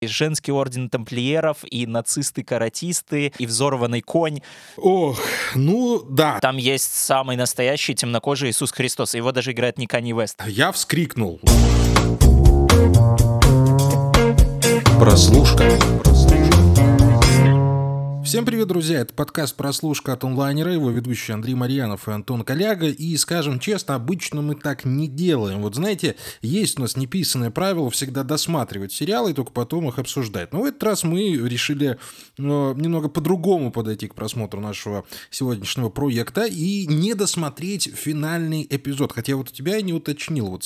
И 0.00 0.06
женский 0.06 0.52
орден 0.52 0.88
тамплиеров, 0.88 1.58
и 1.68 1.84
нацисты-каратисты, 1.84 3.32
и 3.36 3.46
взорванный 3.46 4.00
конь. 4.00 4.42
Ох, 4.76 5.18
ну 5.56 6.04
да. 6.08 6.38
Там 6.40 6.56
есть 6.56 6.94
самый 6.94 7.36
настоящий 7.36 7.96
темнокожий 7.96 8.50
Иисус 8.50 8.70
Христос. 8.70 9.14
Его 9.14 9.32
даже 9.32 9.50
играет 9.50 9.76
не 9.76 9.88
Канни 9.88 10.12
Вест. 10.12 10.40
Я 10.46 10.70
вскрикнул. 10.70 11.40
Прослушка. 15.00 15.68
Всем 18.28 18.44
привет, 18.44 18.68
друзья! 18.68 19.00
Это 19.00 19.14
подкаст 19.14 19.56
«Прослушка» 19.56 20.12
от 20.12 20.22
онлайнера, 20.22 20.70
его 20.70 20.90
ведущий 20.90 21.32
Андрей 21.32 21.54
Марьянов 21.54 22.08
и 22.08 22.12
Антон 22.12 22.44
Коляга. 22.44 22.88
И, 22.88 23.16
скажем 23.16 23.58
честно, 23.58 23.94
обычно 23.94 24.42
мы 24.42 24.54
так 24.54 24.84
не 24.84 25.08
делаем. 25.08 25.62
Вот 25.62 25.76
знаете, 25.76 26.14
есть 26.42 26.78
у 26.78 26.82
нас 26.82 26.94
неписанное 26.94 27.50
правило 27.50 27.88
всегда 27.88 28.24
досматривать 28.24 28.92
сериалы 28.92 29.30
и 29.30 29.34
только 29.34 29.50
потом 29.50 29.88
их 29.88 29.98
обсуждать. 29.98 30.52
Но 30.52 30.60
в 30.60 30.66
этот 30.66 30.82
раз 30.82 31.04
мы 31.04 31.38
решили 31.38 31.98
ну, 32.36 32.74
немного 32.74 33.08
по-другому 33.08 33.72
подойти 33.72 34.08
к 34.08 34.14
просмотру 34.14 34.60
нашего 34.60 35.06
сегодняшнего 35.30 35.88
проекта 35.88 36.44
и 36.44 36.86
не 36.86 37.14
досмотреть 37.14 37.90
финальный 37.96 38.66
эпизод. 38.68 39.12
Хотя 39.12 39.36
вот 39.36 39.48
у 39.48 39.52
тебя 39.54 39.76
я 39.76 39.80
не 39.80 39.94
уточнил, 39.94 40.48
вот 40.48 40.64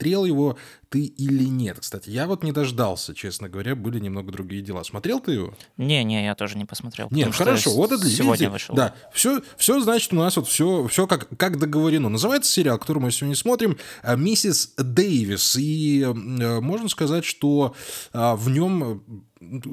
смотрел 0.00 0.24
его 0.24 0.56
ты 0.88 1.04
или 1.04 1.44
нет. 1.44 1.78
Кстати, 1.80 2.08
я 2.08 2.26
вот 2.26 2.42
не 2.42 2.52
дождался, 2.52 3.14
честно 3.14 3.48
говоря, 3.48 3.76
были 3.76 4.00
немного 4.00 4.32
другие 4.32 4.62
дела. 4.62 4.82
Смотрел 4.82 5.20
ты 5.20 5.32
его? 5.32 5.54
Не-не, 5.76 6.24
я 6.24 6.34
тоже 6.34 6.56
не 6.56 6.64
посмотрел. 6.64 7.08
Нет, 7.10 7.34
хорошо, 7.34 7.70
вот 7.74 7.92
это 7.92 8.08
сегодня 8.08 8.32
видите, 8.32 8.48
вышел. 8.48 8.74
Да, 8.74 8.94
все, 9.12 9.42
все 9.56 9.78
значит 9.80 10.12
у 10.14 10.16
нас 10.16 10.36
вот 10.36 10.48
все, 10.48 10.88
все 10.88 11.06
как, 11.06 11.28
как 11.36 11.58
договорено. 11.58 12.08
Называется 12.08 12.50
сериал, 12.50 12.78
который 12.78 12.98
мы 12.98 13.10
сегодня 13.12 13.36
смотрим, 13.36 13.76
а, 14.02 14.16
«Миссис 14.16 14.72
Дэвис». 14.78 15.56
И 15.56 16.00
э, 16.02 16.60
можно 16.60 16.88
сказать, 16.88 17.26
что 17.26 17.74
а, 18.12 18.34
в 18.34 18.48
нем 18.48 19.04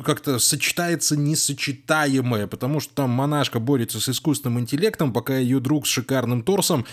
как-то 0.05 0.39
сочетается 0.39 1.17
несочетаемое, 1.17 2.47
потому 2.47 2.79
что 2.79 2.93
там 2.93 3.09
монашка 3.09 3.59
борется 3.59 3.99
с 3.99 4.07
искусственным 4.07 4.61
интеллектом, 4.61 5.11
пока 5.11 5.37
ее 5.37 5.59
друг 5.59 5.85
с 5.85 5.89
шикарным 5.89 6.41
торсом, 6.41 6.85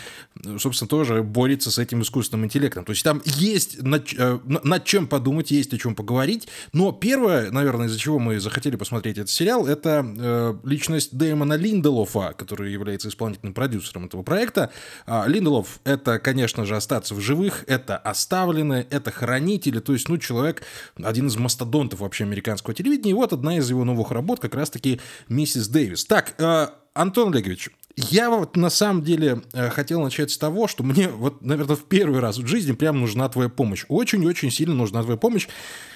собственно, 0.58 0.88
тоже 0.88 1.22
борется 1.22 1.70
с 1.70 1.78
этим 1.78 2.02
искусственным 2.02 2.46
интеллектом. 2.46 2.84
То 2.84 2.90
есть 2.90 3.04
там 3.04 3.22
есть 3.24 3.80
над, 3.80 4.12
э, 4.12 4.40
над 4.44 4.84
чем 4.84 5.06
подумать, 5.06 5.52
есть 5.52 5.72
о 5.72 5.78
чем 5.78 5.94
поговорить. 5.94 6.48
Но 6.72 6.90
первое, 6.90 7.52
наверное, 7.52 7.86
из-за 7.86 7.98
чего 7.98 8.18
мы 8.18 8.40
захотели 8.40 8.74
посмотреть 8.74 9.18
этот 9.18 9.30
сериал, 9.30 9.68
это 9.68 10.04
э, 10.04 10.54
личность 10.64 11.16
Дэймона 11.16 11.54
Линделофа, 11.54 12.34
который 12.36 12.72
является 12.72 13.08
исполнительным 13.08 13.54
продюсером 13.54 14.06
этого 14.06 14.24
проекта. 14.24 14.72
А, 15.06 15.26
Линделов— 15.28 15.78
это, 15.84 16.18
конечно 16.18 16.66
же, 16.66 16.74
остаться 16.74 17.14
в 17.14 17.20
живых, 17.20 17.64
это 17.68 17.96
оставленные, 17.96 18.84
это 18.90 19.12
хранители, 19.12 19.78
то 19.78 19.92
есть, 19.92 20.08
ну, 20.08 20.18
человек, 20.18 20.62
один 21.00 21.28
из 21.28 21.36
мастодонтов 21.36 22.00
вообще 22.00 22.24
американского 22.24 22.63
американского 22.64 22.74
телевидения. 22.74 23.10
И 23.10 23.14
вот 23.14 23.32
одна 23.32 23.56
из 23.58 23.68
его 23.68 23.84
новых 23.84 24.10
работ 24.10 24.40
как 24.40 24.54
раз-таки 24.54 25.00
«Миссис 25.28 25.68
Дэвис». 25.68 26.04
Так, 26.04 26.34
э, 26.38 26.68
Антон 26.94 27.32
Олегович, 27.32 27.70
я 27.96 28.28
вот 28.28 28.56
на 28.56 28.70
самом 28.70 29.02
деле 29.02 29.42
э, 29.52 29.70
хотел 29.70 30.00
начать 30.02 30.30
с 30.30 30.38
того, 30.38 30.66
что 30.66 30.82
мне 30.82 31.08
вот, 31.08 31.42
наверное, 31.42 31.76
в 31.76 31.84
первый 31.84 32.18
раз 32.20 32.38
в 32.38 32.46
жизни 32.46 32.72
прям 32.72 33.00
нужна 33.00 33.28
твоя 33.28 33.48
помощь. 33.48 33.84
Очень-очень 33.88 34.50
сильно 34.50 34.74
нужна 34.74 35.02
твоя 35.02 35.16
помощь, 35.16 35.46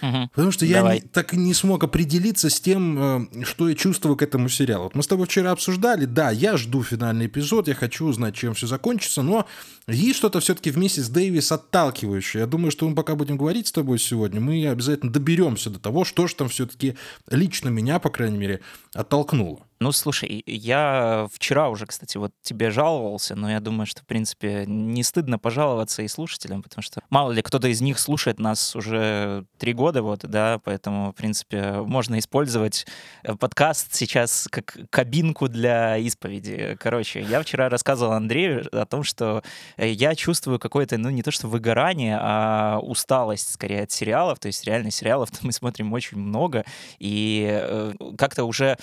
угу. 0.01 0.29
потому 0.33 0.53
что 0.53 0.65
я 0.65 0.95
не, 0.95 1.01
так 1.01 1.35
и 1.35 1.37
не 1.37 1.55
смог 1.55 1.83
определиться 1.83 2.51
с 2.51 2.61
тем, 2.61 3.43
э, 3.43 3.45
что 3.45 3.69
я 3.69 3.75
чувствую 3.75 4.17
к 4.17 4.23
этому 4.23 4.49
сериалу. 4.49 4.85
Вот 4.85 4.95
мы 4.95 5.03
с 5.03 5.09
тобой 5.09 5.27
вчера 5.27 5.51
обсуждали, 5.51 6.05
да, 6.05 6.31
я 6.31 6.57
жду 6.57 6.85
финальный 6.85 7.27
эпизод, 7.27 7.67
я 7.69 7.75
хочу 7.75 8.07
узнать, 8.07 8.37
чем 8.37 8.55
все 8.55 8.67
закончится, 8.67 9.23
но 9.23 9.47
есть 9.89 10.19
что-то 10.19 10.39
все-таки 10.39 10.71
в 10.71 10.79
миссис 10.79 11.09
Дэвис 11.09 11.51
отталкивающее. 11.51 12.41
Я 12.41 12.47
думаю, 12.47 12.71
что 12.71 12.89
мы 12.89 12.95
пока 12.95 13.17
будем 13.17 13.37
говорить 13.37 13.67
с 13.69 13.73
тобой 13.73 13.99
сегодня, 13.99 14.41
мы 14.41 14.69
обязательно 14.69 15.13
доберемся 15.13 15.71
до 15.71 15.81
того, 15.81 16.05
что 16.05 16.29
же 16.29 16.35
там 16.37 16.49
все-таки 16.49 16.97
лично 17.31 17.69
меня, 17.69 17.99
по 17.99 18.11
крайней 18.11 18.39
мере, 18.39 18.61
оттолкнуло. 18.95 19.67
Ну, 19.81 19.93
слушай, 19.93 20.43
я 20.47 21.29
вчера 21.33 21.69
уже, 21.69 21.87
кстати, 21.87 22.17
вот 22.17 22.33
тебе 22.43 22.71
жаловался, 22.71 23.37
но 23.37 23.48
я 23.48 23.61
думаю, 23.61 23.87
что, 23.87 24.03
в 24.03 24.07
принципе, 24.07 24.64
не 24.67 25.05
стыдно 25.05 25.39
пожаловаться 25.39 26.02
и 26.02 26.08
слушателям, 26.08 26.64
потому 26.64 26.83
что, 26.83 27.01
мало 27.11 27.30
ли, 27.30 27.42
кто-то 27.42 27.69
из 27.69 27.80
них 27.80 28.01
слушает 28.01 28.41
нас 28.41 28.75
уже 28.75 29.45
три 29.57 29.73
года, 29.73 30.02
вот, 30.02 30.20
да, 30.20 30.61
поэтому, 30.64 31.13
в 31.13 31.14
принципе, 31.14 31.75
можно 31.83 32.19
использовать 32.19 32.86
э, 33.23 33.36
подкаст 33.36 33.95
сейчас 33.95 34.48
как 34.51 34.77
кабинку 34.91 35.48
для 35.48 35.97
исповеди. 35.98 36.77
Короче, 36.81 37.20
я 37.23 37.41
вчера 37.41 37.69
рассказывал 37.69 38.13
Андрею 38.13 38.67
о 38.73 38.85
том, 38.85 39.05
что 39.05 39.45
я 39.77 40.17
чувствую 40.17 40.58
какое-то, 40.58 40.98
ну, 40.98 41.11
не 41.11 41.23
то 41.23 41.31
что 41.31 41.47
выгорание, 41.47 42.19
а 42.20 42.81
усталость, 42.83 43.52
скорее, 43.52 43.85
от 43.85 43.92
сериалов, 43.92 44.41
то 44.41 44.47
есть 44.47 44.64
реально 44.64 44.91
сериалов 44.91 45.31
мы 45.42 45.52
смотрим 45.52 45.92
очень 45.92 46.19
много, 46.19 46.64
и 46.98 47.48
э, 47.48 47.92
как-то 48.17 48.45
уже 48.45 48.77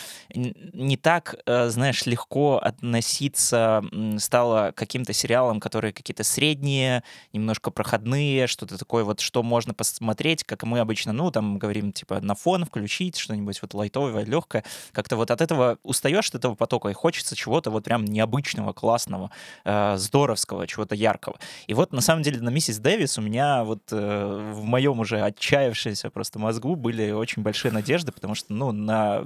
не 0.85 0.97
так, 0.97 1.35
э, 1.45 1.69
знаешь, 1.69 2.05
легко 2.05 2.57
относиться 2.57 3.83
стало 4.17 4.71
к 4.71 4.75
каким-то 4.75 5.13
сериалам, 5.13 5.59
которые 5.59 5.91
какие-то 5.93 6.23
средние, 6.23 7.03
немножко 7.33 7.71
проходные, 7.71 8.47
что-то 8.47 8.77
такое 8.77 9.03
вот, 9.03 9.19
что 9.19 9.43
можно 9.43 9.73
посмотреть, 9.73 10.43
как 10.43 10.63
мы 10.63 10.79
обычно, 10.79 11.11
ну, 11.11 11.31
там 11.31 11.57
говорим, 11.57 11.91
типа, 11.91 12.21
на 12.21 12.35
фон 12.35 12.65
включить, 12.65 13.17
что-нибудь 13.17 13.61
вот 13.61 13.73
лайтовое, 13.73 14.23
легкое. 14.23 14.63
Как-то 14.91 15.15
вот 15.15 15.31
от 15.31 15.41
этого 15.41 15.77
устаешь 15.83 16.29
от 16.29 16.35
этого 16.35 16.55
потока, 16.55 16.89
и 16.89 16.93
хочется 16.93 17.35
чего-то 17.35 17.71
вот 17.71 17.83
прям 17.83 18.05
необычного, 18.05 18.73
классного, 18.73 19.31
э, 19.63 19.97
здоровского, 19.97 20.67
чего-то 20.67 20.95
яркого. 20.95 21.39
И 21.67 21.73
вот, 21.73 21.91
на 21.93 22.01
самом 22.01 22.23
деле, 22.23 22.41
на 22.41 22.49
«Миссис 22.49 22.77
Дэвис» 22.77 23.17
у 23.17 23.21
меня 23.21 23.63
вот 23.63 23.81
э, 23.91 24.51
в 24.53 24.63
моем 24.63 24.99
уже 24.99 25.21
отчаявшемся 25.21 26.09
просто 26.09 26.39
мозгу 26.39 26.75
были 26.75 27.11
очень 27.11 27.41
большие 27.41 27.71
надежды, 27.71 28.11
потому 28.11 28.35
что, 28.35 28.53
ну, 28.53 28.71
на 28.71 29.25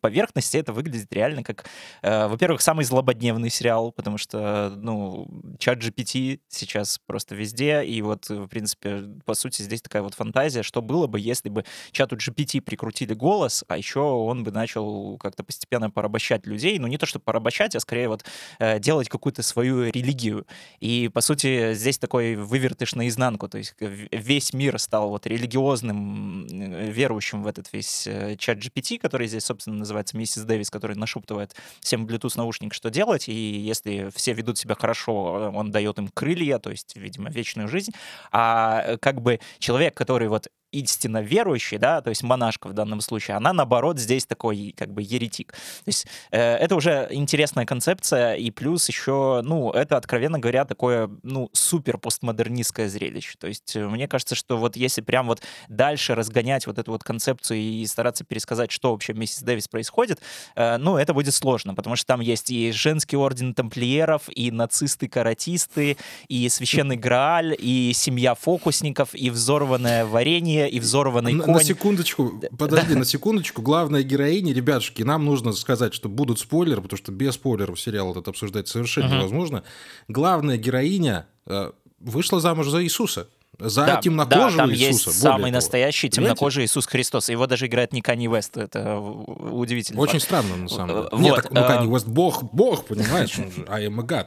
поверхности 0.00 0.56
это 0.56 0.72
выглядит 0.72 0.93
выглядит 0.94 1.12
реально 1.12 1.42
как, 1.42 1.64
э, 2.02 2.26
во-первых, 2.28 2.60
самый 2.60 2.84
злободневный 2.84 3.50
сериал, 3.50 3.92
потому 3.92 4.18
что, 4.18 4.72
ну, 4.76 5.26
чат 5.58 5.78
GPT 5.78 6.40
сейчас 6.48 7.00
просто 7.06 7.34
везде, 7.34 7.84
и 7.84 8.02
вот, 8.02 8.28
в 8.28 8.46
принципе, 8.48 9.02
по 9.24 9.34
сути, 9.34 9.62
здесь 9.62 9.82
такая 9.82 10.02
вот 10.02 10.14
фантазия, 10.14 10.62
что 10.62 10.82
было 10.82 11.06
бы, 11.06 11.20
если 11.20 11.48
бы 11.48 11.64
чату 11.92 12.16
GPT 12.16 12.60
прикрутили 12.60 13.14
голос, 13.14 13.64
а 13.68 13.76
еще 13.76 14.00
он 14.00 14.44
бы 14.44 14.52
начал 14.52 15.18
как-то 15.18 15.44
постепенно 15.44 15.90
порабощать 15.90 16.46
людей, 16.46 16.78
ну, 16.78 16.86
не 16.86 16.98
то, 16.98 17.06
чтобы 17.06 17.24
порабощать, 17.24 17.74
а 17.74 17.80
скорее 17.80 18.08
вот 18.08 18.24
э, 18.58 18.78
делать 18.78 19.08
какую-то 19.08 19.42
свою 19.42 19.90
религию. 19.90 20.46
И, 20.80 21.10
по 21.12 21.20
сути, 21.20 21.74
здесь 21.74 21.98
такой 21.98 22.36
вывертыш 22.36 22.94
наизнанку, 22.94 23.48
то 23.48 23.58
есть 23.58 23.74
весь 23.80 24.52
мир 24.52 24.78
стал 24.78 25.08
вот 25.10 25.26
религиозным, 25.26 26.46
верующим 26.46 27.42
в 27.42 27.46
этот 27.46 27.72
весь 27.72 28.06
э, 28.06 28.36
чат 28.36 28.58
GPT, 28.58 28.98
который 28.98 29.26
здесь, 29.26 29.44
собственно, 29.44 29.76
называется 29.76 30.16
Миссис 30.16 30.44
Дэвис, 30.44 30.70
который 30.70 30.83
который 30.84 30.98
нашептывает 30.98 31.54
всем 31.80 32.06
Bluetooth 32.06 32.36
наушник, 32.36 32.74
что 32.74 32.90
делать, 32.90 33.28
и 33.28 33.32
если 33.32 34.10
все 34.14 34.34
ведут 34.34 34.58
себя 34.58 34.74
хорошо, 34.74 35.50
он 35.54 35.70
дает 35.70 35.98
им 35.98 36.08
крылья, 36.08 36.58
то 36.58 36.70
есть, 36.70 36.94
видимо, 36.96 37.30
вечную 37.30 37.68
жизнь. 37.68 37.92
А 38.32 38.82
э, 38.84 38.98
как 38.98 39.22
бы 39.22 39.40
человек, 39.58 39.94
который 39.94 40.28
вот 40.28 40.48
истинно 40.80 41.22
верующий, 41.22 41.78
да, 41.78 42.00
то 42.00 42.10
есть 42.10 42.22
монашка 42.22 42.68
в 42.68 42.72
данном 42.72 43.00
случае, 43.00 43.36
она, 43.36 43.52
наоборот, 43.52 43.98
здесь 43.98 44.26
такой 44.26 44.74
как 44.76 44.92
бы 44.92 45.02
еретик. 45.02 45.52
То 45.52 45.88
есть 45.88 46.06
э, 46.30 46.40
это 46.40 46.74
уже 46.76 47.08
интересная 47.10 47.66
концепция, 47.66 48.34
и 48.34 48.50
плюс 48.50 48.88
еще, 48.88 49.40
ну, 49.44 49.70
это, 49.70 49.96
откровенно 49.96 50.38
говоря, 50.38 50.64
такое, 50.64 51.10
ну, 51.22 51.50
супер 51.52 51.98
постмодернистское 51.98 52.88
зрелище. 52.88 53.36
То 53.38 53.46
есть 53.46 53.76
э, 53.76 53.86
мне 53.86 54.08
кажется, 54.08 54.34
что 54.34 54.56
вот 54.56 54.76
если 54.76 55.00
прям 55.00 55.26
вот 55.26 55.42
дальше 55.68 56.14
разгонять 56.14 56.66
вот 56.66 56.78
эту 56.78 56.92
вот 56.92 57.04
концепцию 57.04 57.58
и 57.58 57.86
стараться 57.86 58.24
пересказать, 58.24 58.70
что 58.70 58.92
вообще 58.92 59.12
вместе 59.12 59.38
с 59.38 59.42
Дэвис 59.42 59.68
происходит, 59.68 60.20
э, 60.56 60.76
ну, 60.78 60.96
это 60.96 61.14
будет 61.14 61.34
сложно, 61.34 61.74
потому 61.74 61.96
что 61.96 62.06
там 62.06 62.20
есть 62.20 62.50
и 62.50 62.72
женский 62.72 63.16
орден 63.16 63.54
тамплиеров, 63.54 64.22
и 64.28 64.50
нацисты-каратисты, 64.50 65.96
и 66.28 66.48
священный 66.48 66.96
Грааль, 67.04 67.54
и 67.58 67.92
семья 67.94 68.34
фокусников, 68.34 69.14
и 69.14 69.30
взорванное 69.30 70.04
варенье, 70.04 70.63
и 70.66 70.80
взорванный 70.80 71.32
на, 71.32 71.44
конь. 71.44 71.54
На 71.54 71.64
секундочку, 71.64 72.40
подожди, 72.58 72.94
на 72.94 73.04
секундочку. 73.04 73.62
Главная 73.62 74.02
героиня, 74.02 74.52
ребятушки, 74.52 75.02
нам 75.02 75.24
нужно 75.24 75.52
сказать, 75.52 75.94
что 75.94 76.08
будут 76.08 76.38
спойлеры, 76.38 76.82
потому 76.82 76.98
что 76.98 77.12
без 77.12 77.34
спойлеров 77.34 77.80
сериал 77.80 78.12
этот 78.12 78.28
обсуждать 78.28 78.68
совершенно 78.68 79.06
uh-huh. 79.06 79.18
невозможно. 79.18 79.64
Главная 80.08 80.56
героиня 80.56 81.26
э, 81.46 81.72
вышла 82.00 82.40
замуж 82.40 82.68
за 82.68 82.82
Иисуса. 82.82 83.28
За 83.58 83.86
да, 83.86 83.96
темнокожего 84.00 84.50
да, 84.50 84.56
там 84.56 84.70
Иисуса. 84.72 85.10
Есть 85.10 85.20
самый 85.20 85.42
того. 85.42 85.52
настоящий 85.52 86.10
темнокожий 86.10 86.64
Иисус 86.64 86.86
Христос. 86.86 87.28
Его 87.28 87.46
даже 87.46 87.66
играет 87.66 87.92
не 87.92 88.02
Канни 88.02 88.26
Вест. 88.26 88.56
Это 88.56 88.98
удивительно. 88.98 90.00
Очень 90.00 90.20
странно, 90.20 90.56
на 90.56 90.68
самом 90.68 90.88
деле. 90.88 91.08
Вот, 91.12 91.20
Нет, 91.20 91.46
ну 91.50 91.60
Канни 91.66 91.92
Вест 91.92 92.06
бог, 92.06 92.42
бог, 92.52 92.86
понимаешь? 92.86 93.38
Он 93.38 93.52
же 93.52 93.64
I 93.68 93.86
am 93.86 94.00
a 94.00 94.02
God. 94.02 94.26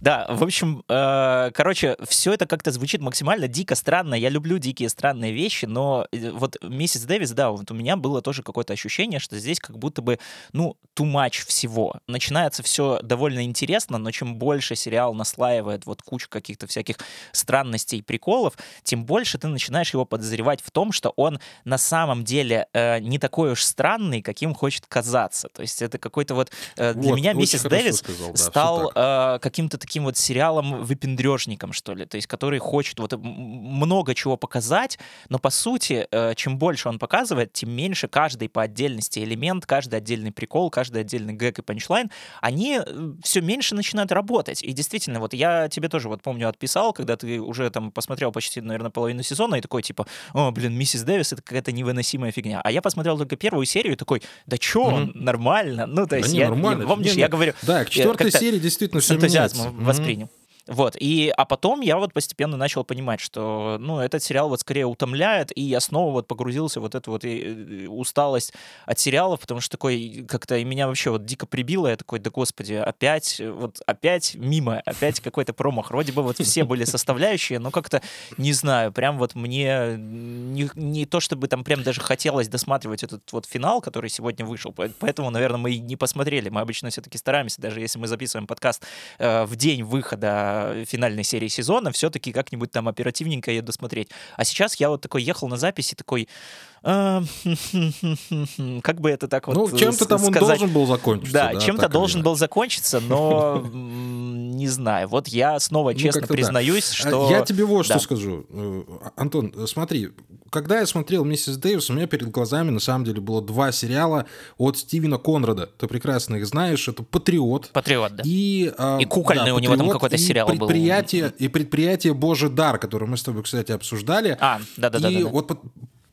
Да, 0.00 0.26
в 0.28 0.42
общем, 0.42 0.84
э, 0.88 1.50
короче, 1.54 1.96
все 2.08 2.32
это 2.32 2.46
как-то 2.46 2.70
звучит 2.70 3.00
максимально 3.00 3.48
дико 3.48 3.74
странно. 3.74 4.14
Я 4.14 4.28
люблю 4.28 4.58
дикие 4.58 4.88
странные 4.88 5.32
вещи, 5.32 5.66
но 5.66 6.06
э, 6.12 6.30
вот 6.30 6.56
миссис 6.62 7.02
Дэвис, 7.02 7.32
да, 7.32 7.50
вот 7.50 7.70
у 7.70 7.74
меня 7.74 7.96
было 7.96 8.22
тоже 8.22 8.42
какое-то 8.42 8.72
ощущение, 8.72 9.20
что 9.20 9.38
здесь 9.38 9.58
как 9.58 9.78
будто 9.78 10.02
бы, 10.02 10.18
ну, 10.52 10.76
too 10.96 11.04
much 11.04 11.46
всего. 11.46 11.94
Начинается 12.06 12.62
все 12.62 13.00
довольно 13.02 13.44
интересно, 13.44 13.98
но 13.98 14.10
чем 14.10 14.36
больше 14.36 14.76
сериал 14.76 15.14
наслаивает 15.14 15.86
вот 15.86 16.02
кучу 16.02 16.28
каких-то 16.28 16.66
всяких 16.66 16.96
странностей 17.32 17.98
и 17.98 18.02
приколов, 18.02 18.56
тем 18.82 19.04
больше 19.04 19.38
ты 19.38 19.48
начинаешь 19.48 19.92
его 19.92 20.04
подозревать 20.04 20.60
в 20.62 20.70
том, 20.70 20.92
что 20.92 21.12
он 21.16 21.38
на 21.64 21.78
самом 21.78 22.24
деле 22.24 22.66
э, 22.72 22.98
не 23.00 23.18
такой 23.18 23.52
уж 23.52 23.62
странный, 23.62 24.22
каким 24.22 24.54
хочет 24.54 24.86
казаться. 24.86 25.48
То 25.48 25.62
есть 25.62 25.82
это 25.82 25.98
какой-то 25.98 26.34
вот... 26.34 26.50
Э, 26.76 26.94
для 26.94 27.10
Вот, 27.10 27.16
меня 27.16 27.32
«Миссис 27.32 27.62
Дэвис» 27.62 27.98
сказал, 27.98 28.32
да, 28.32 28.36
стал 28.36 28.92
э, 28.94 29.38
каким-то 29.40 29.75
таким 29.78 30.04
вот 30.04 30.16
сериалом-выпендрежником, 30.16 31.72
что 31.72 31.94
ли, 31.94 32.04
то 32.04 32.16
есть 32.16 32.26
который 32.26 32.58
хочет 32.58 32.98
вот 32.98 33.12
много 33.20 34.14
чего 34.14 34.36
показать, 34.36 34.98
но 35.28 35.38
по 35.38 35.50
сути, 35.50 36.06
э, 36.10 36.34
чем 36.34 36.58
больше 36.58 36.88
он 36.88 36.98
показывает, 36.98 37.52
тем 37.52 37.70
меньше 37.70 38.08
каждый 38.08 38.48
по 38.48 38.62
отдельности 38.62 39.18
элемент, 39.20 39.66
каждый 39.66 39.96
отдельный 39.96 40.32
прикол, 40.32 40.70
каждый 40.70 41.00
отдельный 41.02 41.32
гэг 41.34 41.58
и 41.58 41.62
панчлайн, 41.62 42.10
они 42.40 42.80
все 43.22 43.40
меньше 43.40 43.74
начинают 43.74 44.12
работать. 44.12 44.62
И 44.62 44.72
действительно, 44.72 45.20
вот 45.20 45.34
я 45.34 45.68
тебе 45.68 45.88
тоже 45.88 46.08
вот 46.08 46.22
помню 46.22 46.48
отписал, 46.48 46.92
когда 46.92 47.16
ты 47.16 47.40
уже 47.40 47.70
там 47.70 47.90
посмотрел 47.90 48.32
почти, 48.32 48.60
наверное, 48.60 48.90
половину 48.90 49.22
сезона 49.22 49.56
и 49.56 49.60
такой 49.60 49.82
типа, 49.82 50.06
о, 50.32 50.50
блин, 50.50 50.74
миссис 50.74 51.02
Дэвис 51.02 51.32
это 51.32 51.42
какая-то 51.42 51.72
невыносимая 51.72 52.32
фигня. 52.32 52.60
А 52.62 52.70
я 52.70 52.82
посмотрел 52.82 53.16
только 53.18 53.36
первую 53.36 53.66
серию 53.66 53.94
и 53.94 53.96
такой, 53.96 54.22
да 54.46 54.58
чё, 54.58 54.90
Мгм. 54.90 55.12
нормально. 55.24 55.86
Ну, 55.86 56.02
то 56.04 56.10
Да 56.10 56.16
есть 56.18 56.32
не, 56.32 56.40
я, 56.40 56.48
нормально. 56.50 56.82
я- 56.82 56.88
помнишь, 56.88 57.14
Не, 57.14 57.20
я 57.20 57.28
говорю, 57.28 57.52
Да, 57.62 57.84
к 57.84 57.88
э, 57.88 57.90
четвертой 57.90 58.30
серии 58.32 58.58
действительно 58.58 59.00
все 59.00 59.16
меняется. 59.16 59.65
Воспринял. 59.72 60.28
Вот, 60.66 60.96
и, 60.98 61.32
а 61.36 61.44
потом 61.44 61.80
я 61.80 61.96
вот 61.96 62.12
постепенно 62.12 62.56
начал 62.56 62.84
понимать, 62.84 63.20
что, 63.20 63.76
ну, 63.78 64.00
этот 64.00 64.22
сериал 64.22 64.48
вот 64.48 64.60
скорее 64.60 64.86
утомляет, 64.86 65.56
и 65.56 65.62
я 65.62 65.78
снова 65.78 66.10
вот 66.12 66.26
погрузился 66.26 66.80
вот 66.80 66.96
эту 66.96 67.12
вот 67.12 67.24
э, 67.24 67.28
э, 67.28 67.86
усталость 67.86 68.52
от 68.84 68.98
сериалов, 68.98 69.40
потому 69.40 69.60
что 69.60 69.70
такой, 69.70 70.26
как-то 70.28 70.56
и 70.56 70.64
меня 70.64 70.88
вообще 70.88 71.10
вот 71.10 71.24
дико 71.24 71.46
прибило, 71.46 71.86
я 71.86 71.96
такой, 71.96 72.18
да 72.18 72.30
господи, 72.30 72.74
опять, 72.74 73.38
э, 73.38 73.48
вот 73.48 73.80
опять 73.86 74.34
мимо, 74.34 74.82
опять 74.84 75.20
какой-то 75.20 75.52
промах. 75.52 75.90
Вроде 75.90 76.12
бы 76.12 76.22
вот 76.22 76.38
все 76.38 76.64
были 76.64 76.84
составляющие, 76.84 77.60
но 77.60 77.70
как-то, 77.70 78.02
не 78.36 78.52
знаю, 78.52 78.92
прям 78.92 79.18
вот 79.18 79.36
мне 79.36 79.94
не, 79.96 80.68
не 80.74 81.06
то, 81.06 81.20
чтобы 81.20 81.46
там 81.46 81.62
прям 81.62 81.84
даже 81.84 82.00
хотелось 82.00 82.48
досматривать 82.48 83.04
этот 83.04 83.32
вот 83.32 83.46
финал, 83.46 83.80
который 83.80 84.10
сегодня 84.10 84.44
вышел, 84.44 84.72
по- 84.72 84.88
поэтому, 84.98 85.30
наверное, 85.30 85.58
мы 85.58 85.72
и 85.72 85.78
не 85.78 85.94
посмотрели. 85.94 86.48
Мы 86.48 86.60
обычно 86.60 86.90
все-таки 86.90 87.18
стараемся, 87.18 87.60
даже 87.60 87.80
если 87.80 88.00
мы 88.00 88.08
записываем 88.08 88.48
подкаст 88.48 88.82
э, 89.18 89.44
в 89.44 89.54
день 89.54 89.84
выхода 89.84 90.55
финальной 90.86 91.24
серии 91.24 91.48
сезона, 91.48 91.90
все-таки 91.92 92.32
как-нибудь 92.32 92.70
там 92.70 92.88
оперативненько 92.88 93.50
ее 93.50 93.62
досмотреть. 93.62 94.10
А 94.36 94.44
сейчас 94.44 94.74
я 94.76 94.88
вот 94.88 95.00
такой 95.00 95.22
ехал 95.22 95.48
на 95.48 95.56
записи, 95.56 95.94
такой, 95.94 96.28
«А, 96.75 96.75
как 98.82 99.00
бы 99.00 99.10
это 99.10 99.26
так 99.28 99.48
вот 99.48 99.56
Ну, 99.56 99.76
чем-то 99.76 100.06
там 100.06 100.22
он 100.24 100.32
должен 100.32 100.70
был 100.72 100.86
закончиться. 100.86 101.32
Да, 101.32 101.52
да, 101.52 101.60
чем-то 101.60 101.88
должен 101.88 102.22
был 102.22 102.36
закончиться, 102.36 103.00
но 103.00 103.60
не 103.72 104.68
знаю. 104.68 105.08
Вот 105.08 105.28
я 105.28 105.58
снова 105.58 105.90
Ну, 105.92 105.98
честно 105.98 106.22
да. 106.22 106.26
признаюсь, 106.28 106.90
А 106.90 106.94
что... 106.94 107.28
Я 107.30 107.42
тебе 107.42 107.64
вот 107.64 107.86
Да. 107.88 107.94
что 107.94 108.04
скажу. 108.04 108.46
Э, 108.50 108.82
Антон, 109.16 109.52
э, 109.56 109.66
смотри, 109.66 110.10
когда 110.50 110.78
я 110.78 110.86
смотрел 110.86 111.24
«Миссис 111.24 111.56
Дэвис», 111.56 111.90
у 111.90 111.92
меня 111.92 112.06
перед 112.06 112.30
глазами 112.30 112.70
на 112.70 112.80
самом 112.80 113.04
деле 113.04 113.20
было 113.20 113.42
два 113.42 113.72
сериала 113.72 114.26
от 114.56 114.78
Стивена 114.78 115.18
Конрада. 115.18 115.66
Ты 115.78 115.88
прекрасно 115.88 116.36
их 116.36 116.46
знаешь. 116.46 116.86
Это 116.88 117.02
«Патриот». 117.02 117.70
Патриот, 117.72 118.16
да. 118.16 118.22
И, 118.24 118.72
а, 118.78 118.98
И 119.00 119.04
кукольный 119.04 119.50
у 119.52 119.58
него 119.58 119.76
там 119.76 119.90
какой-то 119.90 120.14
и 120.16 120.18
сериал 120.18 120.48
был. 120.48 120.56
предприятие, 120.68 121.32
И 121.38 121.48
предприятие 121.48 122.14
«Божий 122.14 122.48
дар», 122.48 122.78
которое 122.78 123.06
мы 123.06 123.16
с 123.16 123.22
тобой, 123.24 123.42
кстати, 123.42 123.72
обсуждали. 123.72 124.36
А, 124.40 124.60
да-да-да. 124.76 125.10
и 125.10 125.22
вот 125.24 125.48
по- 125.48 125.58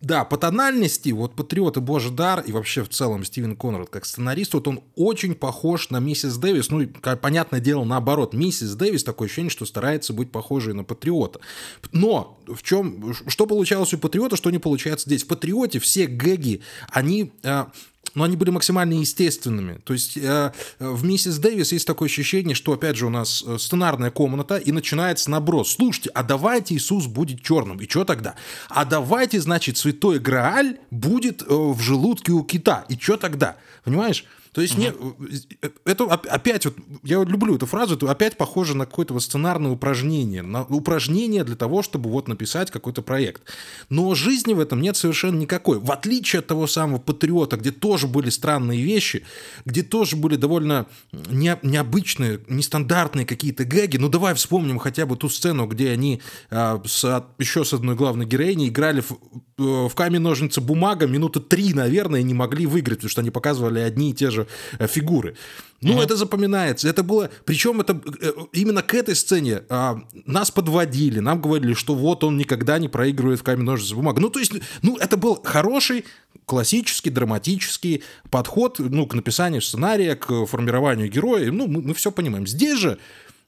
да, 0.03 0.25
по 0.25 0.37
тональности, 0.37 1.09
вот 1.11 1.33
«Патриот» 1.33 1.77
и 1.77 1.79
«Божий 1.79 2.11
дар», 2.11 2.41
и 2.45 2.51
вообще 2.51 2.83
в 2.83 2.89
целом 2.89 3.23
Стивен 3.23 3.55
Конрад 3.55 3.89
как 3.89 4.05
сценарист, 4.05 4.53
вот 4.53 4.67
он 4.67 4.81
очень 4.95 5.33
похож 5.33 5.89
на 5.91 5.99
миссис 5.99 6.35
Дэвис, 6.37 6.69
ну, 6.69 6.81
и, 6.81 6.87
понятное 6.87 7.61
дело, 7.61 7.85
наоборот. 7.85 8.33
Миссис 8.33 8.75
Дэвис 8.75 9.05
такое 9.05 9.27
ощущение, 9.27 9.49
что 9.49 9.65
старается 9.65 10.11
быть 10.11 10.29
похожей 10.29 10.73
на 10.73 10.83
«Патриота». 10.83 11.39
Но 11.93 12.37
в 12.47 12.61
чем, 12.63 13.13
что 13.27 13.45
получалось 13.45 13.93
у 13.93 13.97
«Патриота», 13.97 14.35
что 14.35 14.51
не 14.51 14.59
получается 14.59 15.09
здесь? 15.09 15.23
В 15.23 15.27
«Патриоте» 15.27 15.79
все 15.79 16.05
гэги, 16.05 16.61
они... 16.89 17.31
но 18.15 18.23
они 18.23 18.35
были 18.35 18.49
максимально 18.49 18.93
естественными. 18.93 19.79
То 19.83 19.93
есть 19.93 20.17
э, 20.17 20.51
в 20.79 21.03
«Миссис 21.03 21.37
Дэвис» 21.37 21.71
есть 21.71 21.87
такое 21.87 22.07
ощущение, 22.07 22.55
что, 22.55 22.73
опять 22.73 22.95
же, 22.95 23.07
у 23.07 23.09
нас 23.09 23.43
э, 23.45 23.57
сценарная 23.57 24.11
комната, 24.11 24.57
и 24.57 24.71
начинается 24.71 25.31
наброс. 25.31 25.73
Слушайте, 25.73 26.11
а 26.13 26.23
давайте 26.23 26.75
Иисус 26.75 27.07
будет 27.07 27.41
черным. 27.41 27.79
И 27.79 27.89
что 27.89 28.05
тогда? 28.05 28.35
А 28.69 28.85
давайте, 28.85 29.39
значит, 29.41 29.77
святой 29.77 30.19
Грааль 30.19 30.77
будет 30.91 31.41
э, 31.41 31.45
в 31.49 31.79
желудке 31.79 32.31
у 32.31 32.43
кита. 32.43 32.85
И 32.89 32.97
что 32.97 33.17
тогда? 33.17 33.57
Понимаешь? 33.83 34.25
То 34.53 34.61
есть 34.61 34.77
не, 34.77 34.93
э, 35.61 35.69
это 35.83 36.05
оп- 36.05 36.27
опять 36.29 36.65
вот, 36.65 36.75
я 37.03 37.17
вот 37.19 37.27
люблю 37.27 37.55
эту 37.55 37.65
фразу, 37.65 37.95
это 37.95 38.09
опять 38.09 38.37
похоже 38.37 38.77
на 38.77 38.85
какое-то 38.85 39.13
вот 39.13 39.23
сценарное 39.23 39.71
упражнение, 39.71 40.43
на 40.43 40.63
упражнение 40.63 41.43
для 41.43 41.55
того, 41.55 41.81
чтобы 41.81 42.11
вот 42.11 42.27
написать 42.27 42.69
какой-то 42.69 43.01
проект. 43.01 43.41
Но 43.89 44.13
жизни 44.13 44.53
в 44.53 44.59
этом 44.59 44.79
нет 44.79 44.95
совершенно 44.95 45.39
никакой. 45.39 45.79
В 45.79 45.91
отличие 45.91 46.39
от 46.39 46.47
того 46.47 46.67
самого 46.67 46.99
«Патриота», 46.99 47.57
где 47.57 47.71
тоже 47.71 48.07
были 48.07 48.29
странные 48.29 48.81
вещи, 48.83 49.23
где 49.65 49.81
тоже 49.81 50.15
были 50.15 50.35
довольно 50.35 50.85
не- 51.11 51.57
необычные, 51.63 52.39
нестандартные 52.47 53.25
какие-то 53.25 53.65
гэги. 53.65 53.97
Ну 53.97 54.07
давай 54.07 54.35
вспомним 54.35 54.77
хотя 54.77 55.07
бы 55.07 55.17
ту 55.17 55.29
сцену, 55.29 55.65
где 55.65 55.89
они 55.89 56.21
а, 56.51 56.79
с, 56.85 57.25
еще 57.39 57.65
с 57.65 57.73
одной 57.73 57.95
главной 57.95 58.27
героиней 58.27 58.69
играли 58.69 59.01
в, 59.01 59.13
э, 59.57 59.87
в 59.87 59.95
камень, 59.95 60.21
ножницы, 60.21 60.61
бумага 60.61 61.07
минуты 61.07 61.39
три, 61.39 61.73
наверное, 61.73 62.19
и 62.19 62.23
не 62.23 62.35
могли 62.35 62.67
выиграть, 62.67 62.99
потому 62.99 63.09
что 63.09 63.21
они 63.21 63.31
показывали 63.31 63.79
одни 63.79 64.11
и 64.11 64.13
те 64.13 64.29
же 64.29 64.42
э, 64.79 64.87
фигуры. 64.87 65.35
Ну, 65.83 66.01
это 66.01 66.15
запоминается. 66.15 66.87
Это 66.87 67.03
было... 67.03 67.29
Причем 67.45 67.81
это 67.81 68.01
э, 68.21 68.31
именно 68.53 68.81
к 68.81 68.93
этой 68.93 69.15
сцене 69.15 69.63
а, 69.69 70.01
нас 70.25 70.51
подводили, 70.51 71.19
нам 71.19 71.41
говорили, 71.41 71.73
что 71.73 71.93
вот 71.95 72.23
он 72.23 72.37
никогда 72.37 72.79
не 72.79 72.87
проигрывает 72.87 73.39
в 73.39 73.43
камень, 73.43 73.65
ножницы, 73.65 73.95
бумага. 73.95 74.21
Ну, 74.21 74.29
то 74.29 74.39
есть, 74.39 74.53
ну, 74.81 74.97
это 74.97 75.17
был 75.17 75.41
хороший 75.43 76.05
классический, 76.45 77.09
драматический 77.09 78.03
подход 78.29 78.79
ну, 78.79 79.07
к 79.07 79.13
написанию 79.13 79.61
сценария, 79.61 80.15
к 80.15 80.45
формированию 80.45 81.09
героя. 81.09 81.51
Ну, 81.51 81.67
мы, 81.67 81.81
мы 81.81 81.93
все 81.93 82.11
понимаем. 82.11 82.47
Здесь 82.47 82.79
же 82.79 82.97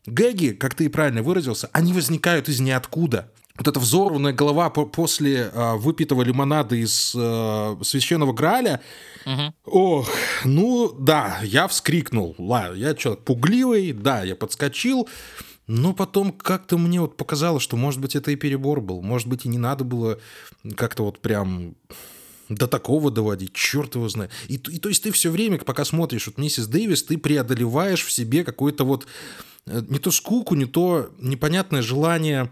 гэги, 0.05 0.51
как 0.51 0.75
ты 0.75 0.85
и 0.85 0.89
правильно 0.89 1.23
выразился, 1.23 1.69
они 1.71 1.93
возникают 1.93 2.49
из 2.49 2.59
ниоткуда. 2.59 3.31
Вот 3.57 3.67
эта 3.67 3.79
взорванная 3.79 4.33
голова 4.33 4.69
по- 4.69 4.85
после 4.85 5.49
а, 5.53 5.75
выпитого 5.75 6.23
лимонада 6.23 6.75
из 6.75 7.13
а, 7.15 7.77
священного 7.81 8.33
Грааля. 8.33 8.81
Ох, 9.65 10.09
ну 10.43 10.91
да, 10.91 11.39
я 11.43 11.67
вскрикнул. 11.67 12.35
Ладно, 12.37 12.75
я 12.75 12.93
человек 12.95 13.23
пугливый, 13.23 13.93
да, 13.93 14.23
я 14.23 14.35
подскочил. 14.35 15.07
Но 15.67 15.93
потом 15.93 16.31
как-то 16.31 16.77
мне 16.77 17.01
вот 17.01 17.17
показалось, 17.17 17.63
что, 17.63 17.75
может 17.75 17.99
быть, 17.99 18.15
это 18.15 18.29
и 18.29 18.35
перебор 18.35 18.81
был. 18.81 19.01
Может 19.01 19.27
быть, 19.27 19.45
и 19.45 19.49
не 19.49 19.57
надо 19.57 19.83
было 19.83 20.19
как-то 20.75 21.03
вот 21.03 21.19
прям 21.19 21.75
до 22.49 22.67
такого 22.67 23.09
доводить, 23.09 23.53
черт 23.53 23.95
его 23.95 24.07
знает. 24.07 24.31
И, 24.47 24.55
и 24.55 24.79
то 24.79 24.89
есть 24.89 25.01
ты 25.01 25.11
все 25.11 25.31
время, 25.31 25.57
пока 25.57 25.85
смотришь 25.85 26.27
вот 26.27 26.37
миссис 26.37 26.67
Дэвис, 26.67 27.03
ты 27.03 27.17
преодолеваешь 27.17 28.03
в 28.03 28.11
себе 28.11 28.43
какое-то 28.43 28.83
вот 28.85 29.07
э, 29.65 29.81
не 29.87 29.97
то 29.97 30.11
скуку, 30.11 30.53
не 30.53 30.65
то 30.65 31.09
непонятное 31.19 31.81
желание 31.81 32.51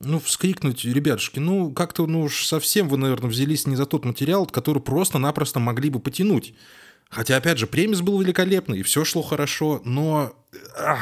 ну, 0.00 0.18
вскрикнуть, 0.18 0.84
ребятушки, 0.84 1.38
ну, 1.38 1.70
как-то, 1.72 2.06
ну, 2.06 2.22
уж 2.22 2.46
совсем 2.46 2.88
вы, 2.88 2.96
наверное, 2.96 3.30
взялись 3.30 3.66
не 3.66 3.76
за 3.76 3.86
тот 3.86 4.04
материал, 4.04 4.46
который 4.46 4.80
просто-напросто 4.82 5.60
могли 5.60 5.90
бы 5.90 6.00
потянуть. 6.00 6.54
Хотя, 7.10 7.36
опять 7.36 7.58
же, 7.58 7.66
премис 7.66 8.00
был 8.00 8.20
великолепный, 8.20 8.80
и 8.80 8.82
все 8.82 9.04
шло 9.04 9.22
хорошо, 9.22 9.82
но... 9.84 10.32
ах, 10.76 11.00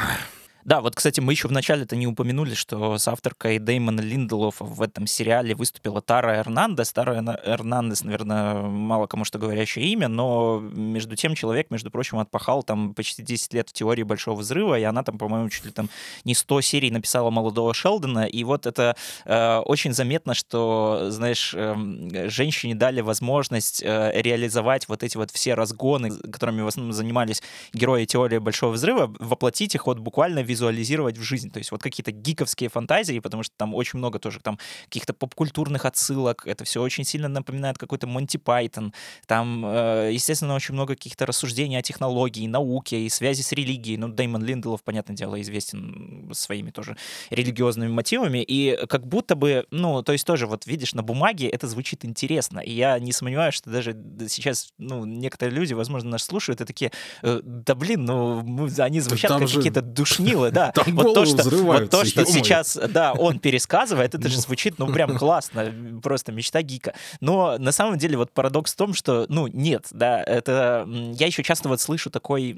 Да, 0.69 0.81
вот, 0.81 0.95
кстати, 0.95 1.19
мы 1.19 1.33
еще 1.33 1.47
вначале-то 1.47 1.95
не 1.95 2.05
упомянули, 2.05 2.53
что 2.53 2.99
с 2.99 3.07
авторкой 3.07 3.57
Дэймона 3.57 4.01
Линделофа 4.01 4.65
в 4.65 4.83
этом 4.83 5.07
сериале 5.07 5.55
выступила 5.55 5.99
Тара 5.99 6.37
Эрнандес. 6.37 6.93
Тара 6.93 7.15
Эрна- 7.15 7.41
Эрнандес, 7.43 8.03
наверное, 8.03 8.53
мало 8.61 9.07
кому 9.07 9.25
что 9.25 9.39
говорящее 9.39 9.87
имя, 9.87 10.07
но 10.07 10.59
между 10.59 11.15
тем 11.15 11.33
человек, 11.33 11.71
между 11.71 11.89
прочим, 11.89 12.19
отпахал 12.19 12.61
там 12.61 12.93
почти 12.93 13.23
10 13.23 13.51
лет 13.55 13.69
в 13.69 13.73
теории 13.73 14.03
Большого 14.03 14.41
Взрыва, 14.41 14.77
и 14.77 14.83
она 14.83 15.01
там, 15.01 15.17
по-моему, 15.17 15.49
чуть 15.49 15.65
ли 15.65 15.71
там 15.71 15.89
не 16.23 16.35
100 16.35 16.61
серий 16.61 16.91
написала 16.91 17.31
«Молодого 17.31 17.73
Шелдона», 17.73 18.27
и 18.27 18.43
вот 18.43 18.67
это 18.67 18.95
э, 19.25 19.57
очень 19.65 19.93
заметно, 19.93 20.35
что, 20.35 21.07
знаешь, 21.09 21.55
эм, 21.55 22.29
женщине 22.29 22.75
дали 22.75 23.01
возможность 23.01 23.81
э, 23.81 24.11
реализовать 24.21 24.87
вот 24.87 25.01
эти 25.01 25.17
вот 25.17 25.31
все 25.31 25.55
разгоны, 25.55 26.11
которыми 26.11 26.61
в 26.61 26.67
основном 26.67 26.93
занимались 26.93 27.41
герои 27.73 28.05
теории 28.05 28.37
Большого 28.37 28.73
Взрыва, 28.73 29.11
воплотить 29.17 29.73
их 29.73 29.87
вот 29.87 29.97
буквально 29.97 30.43
визуализировать 30.59 31.17
в 31.17 31.21
жизнь. 31.23 31.49
То 31.49 31.59
есть 31.59 31.71
вот 31.71 31.81
какие-то 31.81 32.11
гиковские 32.11 32.69
фантазии, 32.69 33.19
потому 33.19 33.43
что 33.43 33.53
там 33.57 33.73
очень 33.73 33.97
много 33.99 34.19
тоже 34.19 34.39
там 34.39 34.59
каких-то 34.85 35.13
попкультурных 35.13 35.85
отсылок. 35.85 36.43
Это 36.45 36.63
все 36.65 36.81
очень 36.81 37.05
сильно 37.05 37.27
напоминает 37.29 37.77
какой-то 37.77 38.07
Монти 38.07 38.37
Пайтон. 38.37 38.93
Там, 39.25 39.63
э, 39.65 40.09
естественно, 40.13 40.55
очень 40.55 40.73
много 40.73 40.95
каких-то 40.95 41.25
рассуждений 41.25 41.77
о 41.77 41.81
технологии, 41.81 42.47
науке 42.47 42.99
и 43.01 43.09
связи 43.09 43.41
с 43.41 43.51
религией. 43.53 43.97
Ну, 43.97 44.09
Дэймон 44.09 44.43
Линделов, 44.43 44.83
понятное 44.83 45.15
дело, 45.15 45.39
известен 45.41 46.29
своими 46.33 46.71
тоже 46.71 46.97
религиозными 47.29 47.89
мотивами. 47.91 48.43
И 48.45 48.77
как 48.87 49.07
будто 49.07 49.35
бы, 49.35 49.65
ну, 49.71 50.03
то 50.03 50.11
есть 50.11 50.25
тоже 50.25 50.45
вот 50.47 50.65
видишь, 50.67 50.93
на 50.93 51.03
бумаге 51.03 51.47
это 51.47 51.67
звучит 51.67 52.03
интересно. 52.05 52.59
И 52.59 52.71
я 52.71 52.99
не 52.99 53.11
сомневаюсь, 53.13 53.55
что 53.55 53.69
даже 53.69 53.95
сейчас, 54.27 54.69
ну, 54.77 55.05
некоторые 55.05 55.55
люди, 55.55 55.73
возможно, 55.73 56.09
нас 56.11 56.23
слушают 56.23 56.61
и 56.61 56.65
такие, 56.65 56.91
«Э, 57.21 57.39
да 57.43 57.75
блин, 57.75 58.05
ну, 58.05 58.41
мы- 58.41 58.69
они 58.79 58.99
звучат 58.99 59.29
там 59.29 59.39
как 59.39 59.47
же- 59.49 59.55
какие-то 59.57 59.81
душнилы, 59.81 60.48
приколы, 60.49 60.51
да. 60.51 60.71
Там 60.71 60.95
вот 60.95 61.13
то, 61.13 61.25
что, 61.25 61.49
вот 61.49 61.89
то, 61.89 62.05
что 62.05 62.25
сейчас, 62.25 62.79
да, 62.89 63.13
он 63.13 63.39
пересказывает, 63.49 64.15
это 64.15 64.29
же 64.29 64.39
звучит, 64.39 64.79
ну, 64.79 64.91
прям 64.91 65.17
классно, 65.17 65.73
просто 66.01 66.31
мечта 66.31 66.61
гика. 66.61 66.93
Но 67.19 67.57
на 67.57 67.71
самом 67.71 67.97
деле 67.97 68.17
вот 68.17 68.31
парадокс 68.31 68.73
в 68.73 68.75
том, 68.75 68.93
что, 68.93 69.25
ну, 69.29 69.47
нет, 69.47 69.87
да, 69.91 70.23
это... 70.23 70.87
Я 71.13 71.27
еще 71.27 71.43
часто 71.43 71.69
вот 71.69 71.81
слышу 71.81 72.09
такой 72.09 72.53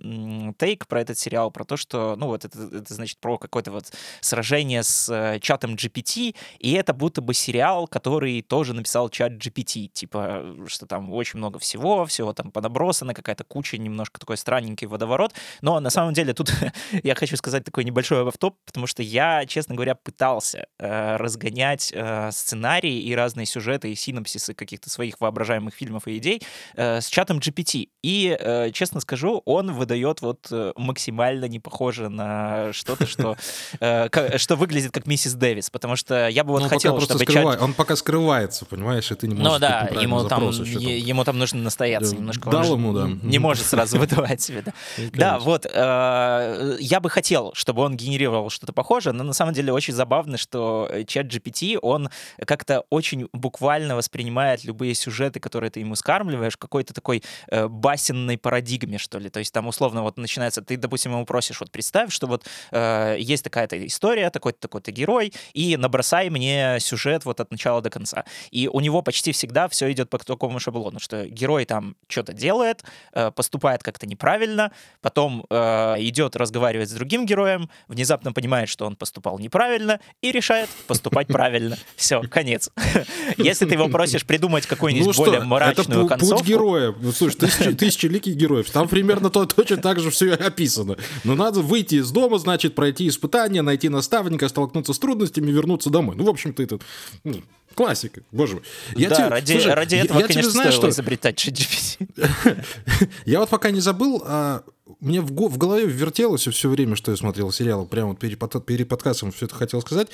тейк 0.57 0.87
про 0.87 1.01
этот 1.01 1.17
сериал, 1.17 1.51
про 1.51 1.63
то, 1.63 1.77
что, 1.77 2.15
ну, 2.17 2.27
вот 2.27 2.45
это, 2.45 2.59
это 2.59 2.93
значит 2.93 3.17
про 3.19 3.37
какое-то 3.37 3.71
вот 3.71 3.91
сражение 4.21 4.83
с 4.83 5.09
э, 5.09 5.39
чатом 5.39 5.75
GPT, 5.75 6.35
и 6.59 6.71
это 6.73 6.93
будто 6.93 7.21
бы 7.21 7.33
сериал, 7.33 7.87
который 7.87 8.41
тоже 8.41 8.73
написал 8.73 9.09
чат 9.09 9.33
GPT, 9.33 9.87
типа, 9.87 10.55
что 10.67 10.85
там 10.85 11.11
очень 11.13 11.39
много 11.39 11.59
всего, 11.59 12.05
всего 12.05 12.33
там 12.33 12.51
понабросано, 12.51 13.13
какая-то 13.13 13.43
куча, 13.43 13.77
немножко 13.77 14.19
такой 14.19 14.37
странненький 14.37 14.87
водоворот, 14.87 15.33
но 15.61 15.79
на 15.79 15.89
самом 15.89 16.13
деле 16.13 16.33
тут 16.33 16.53
я 17.03 17.15
хочу 17.15 17.37
сказать 17.37 17.63
такой 17.71 17.85
небольшой 17.85 18.27
автоп, 18.27 18.57
потому 18.65 18.85
что 18.85 19.01
я, 19.01 19.45
честно 19.45 19.75
говоря, 19.75 19.95
пытался 19.95 20.67
э, 20.77 21.15
разгонять 21.15 21.91
э, 21.95 22.29
сценарии 22.33 22.99
и 22.99 23.15
разные 23.15 23.45
сюжеты 23.45 23.91
и 23.91 23.95
синопсисы 23.95 24.53
каких-то 24.53 24.89
своих 24.89 25.21
воображаемых 25.21 25.73
фильмов 25.73 26.05
и 26.07 26.17
идей 26.17 26.41
э, 26.75 26.99
с 26.99 27.07
чатом 27.07 27.37
GPT. 27.39 27.87
И, 28.03 28.35
э, 28.37 28.71
честно 28.71 28.99
скажу, 28.99 29.41
он 29.45 29.71
выдает 29.71 30.21
вот 30.21 30.47
э, 30.51 30.73
максимально 30.75 31.45
не 31.45 31.59
похоже 31.61 32.09
на 32.09 32.73
что-то, 32.73 33.07
что, 33.07 33.37
э, 33.79 34.37
что 34.37 34.55
выглядит 34.57 34.91
как 34.91 35.07
миссис 35.07 35.33
Дэвис, 35.33 35.69
потому 35.69 35.95
что 35.95 36.27
я 36.27 36.43
бы 36.43 36.51
вот 36.51 36.59
Ну, 36.59 36.63
он 36.65 36.69
хотел, 36.69 36.99
чтобы 36.99 37.23
скрывает- 37.23 37.59
чат... 37.59 37.61
он 37.61 37.73
пока 37.73 37.95
скрывается, 37.95 38.65
понимаешь, 38.65 39.09
и 39.11 39.15
ты 39.15 39.27
не 39.29 39.35
можешь 39.35 39.53
Ну 39.53 39.59
да, 39.59 39.89
ему 40.01 40.25
там, 40.25 40.49
е- 40.49 40.99
ему 40.99 41.23
там 41.23 41.39
нужно 41.39 41.61
настояться 41.61 42.11
Да, 42.11 42.17
немножко. 42.17 42.49
дал 42.49 42.73
ему, 42.73 42.91
да. 42.91 43.07
Не 43.23 43.39
может 43.39 43.65
сразу 43.65 43.97
выдавать 43.97 44.41
себе, 44.41 44.61
да. 44.61 44.73
Ну, 44.97 45.09
Да, 45.13 45.39
вот, 45.39 45.65
э, 45.65 46.77
я 46.79 46.99
бы 46.99 47.09
хотел, 47.09 47.53
чтобы 47.61 47.83
он 47.83 47.95
генерировал 47.95 48.49
что-то 48.49 48.73
похожее, 48.73 49.13
но 49.13 49.23
на 49.23 49.33
самом 49.33 49.53
деле 49.53 49.71
очень 49.71 49.93
забавно, 49.93 50.37
что 50.37 50.89
э, 50.91 51.03
чат 51.03 51.27
GPT, 51.27 51.77
он 51.79 52.09
как-то 52.47 52.83
очень 52.89 53.29
буквально 53.33 53.95
воспринимает 53.95 54.63
любые 54.63 54.95
сюжеты, 54.95 55.39
которые 55.39 55.69
ты 55.69 55.79
ему 55.79 55.95
скармливаешь, 55.95 56.57
какой-то 56.57 56.93
такой 56.93 57.23
э, 57.47 57.67
басенной 57.67 58.39
парадигме, 58.39 58.97
что 58.97 59.19
ли. 59.19 59.29
То 59.29 59.39
есть 59.39 59.53
там 59.53 59.67
условно 59.67 60.01
вот 60.01 60.17
начинается, 60.17 60.63
ты, 60.63 60.75
допустим, 60.75 61.11
ему 61.11 61.25
просишь, 61.25 61.59
вот 61.59 61.71
представь, 61.71 62.11
что 62.11 62.25
вот 62.25 62.47
э, 62.71 63.17
есть 63.19 63.43
такая-то 63.43 63.85
история, 63.85 64.31
такой-то 64.31 64.59
такой-то 64.59 64.91
герой, 64.91 65.31
и 65.53 65.77
набросай 65.77 66.29
мне 66.29 66.77
сюжет 66.79 67.25
вот 67.25 67.39
от 67.39 67.51
начала 67.51 67.81
до 67.81 67.91
конца. 67.91 68.25
И 68.49 68.67
у 68.67 68.79
него 68.79 69.03
почти 69.03 69.31
всегда 69.31 69.67
все 69.67 69.91
идет 69.91 70.09
по 70.09 70.17
такому 70.17 70.59
шаблону, 70.59 70.99
что 70.99 71.27
герой 71.27 71.65
там 71.65 71.95
что-то 72.07 72.33
делает, 72.33 72.83
э, 73.13 73.29
поступает 73.31 73.83
как-то 73.83 74.07
неправильно, 74.07 74.71
потом 75.01 75.45
э, 75.49 75.95
идет 75.99 76.35
разговаривать 76.35 76.89
с 76.89 76.93
другим 76.93 77.25
героем, 77.27 77.50
внезапно 77.87 78.33
понимает, 78.33 78.69
что 78.69 78.85
он 78.85 78.95
поступал 78.95 79.39
неправильно, 79.39 79.99
и 80.21 80.31
решает 80.31 80.69
поступать 80.87 81.27
правильно. 81.27 81.77
Все, 81.95 82.21
конец. 82.21 82.69
Если 83.37 83.65
ты 83.65 83.73
его 83.75 83.87
просишь 83.89 84.25
придумать 84.25 84.65
какую-нибудь 84.65 85.17
Ну 85.17 85.25
более 85.25 85.41
мрачную 85.41 86.07
концовку... 86.07 86.37
путь 86.37 86.47
героя. 86.47 86.95
Ну, 86.99 87.11
Слушай, 87.11 87.35
тысячи, 87.39 87.73
тысячеликих 87.73 88.35
героев. 88.35 88.69
Там 88.69 88.87
примерно 88.87 89.29
то, 89.29 89.45
точно 89.45 89.77
так 89.77 89.99
же 89.99 90.11
все 90.11 90.33
описано. 90.33 90.97
Но 91.23 91.35
надо 91.35 91.61
выйти 91.61 91.95
из 91.95 92.11
дома, 92.11 92.37
значит, 92.37 92.75
пройти 92.75 93.07
испытания, 93.07 93.61
найти 93.61 93.89
наставника, 93.89 94.47
столкнуться 94.49 94.93
с 94.93 94.99
трудностями, 94.99 95.51
вернуться 95.51 95.89
домой. 95.89 96.15
Ну, 96.15 96.25
в 96.25 96.29
общем-то, 96.29 96.63
это 96.63 96.79
ну, 97.23 97.41
классика, 97.75 98.21
боже 98.31 98.55
мой. 98.55 98.63
Я 98.95 99.09
да, 99.09 99.15
тебе- 99.15 99.27
ради, 99.27 99.51
слушай, 99.53 99.73
ради 99.73 99.95
этого, 99.95 100.19
я 100.19 100.27
тебе 100.27 100.41
конечно, 100.41 100.71
что- 100.71 100.89
изобретать 100.89 101.35
ChatGPT. 101.35 102.07
Я 103.25 103.39
вот 103.39 103.49
пока 103.49 103.71
не 103.71 103.79
забыл, 103.79 104.23
а 104.25 104.63
мне 104.99 105.21
в, 105.21 105.31
го- 105.31 105.47
в 105.47 105.57
голове 105.57 105.85
вертелось 105.85 106.47
все 106.47 106.69
время, 106.69 106.95
что 106.95 107.11
я 107.11 107.17
смотрел 107.17 107.51
сериал, 107.51 107.85
прямо 107.85 108.15
перед, 108.15 108.37
под- 108.39 108.65
перед 108.65 108.87
подкастом 108.87 109.31
все 109.31 109.45
это 109.45 109.55
хотел 109.55 109.81
сказать. 109.81 110.09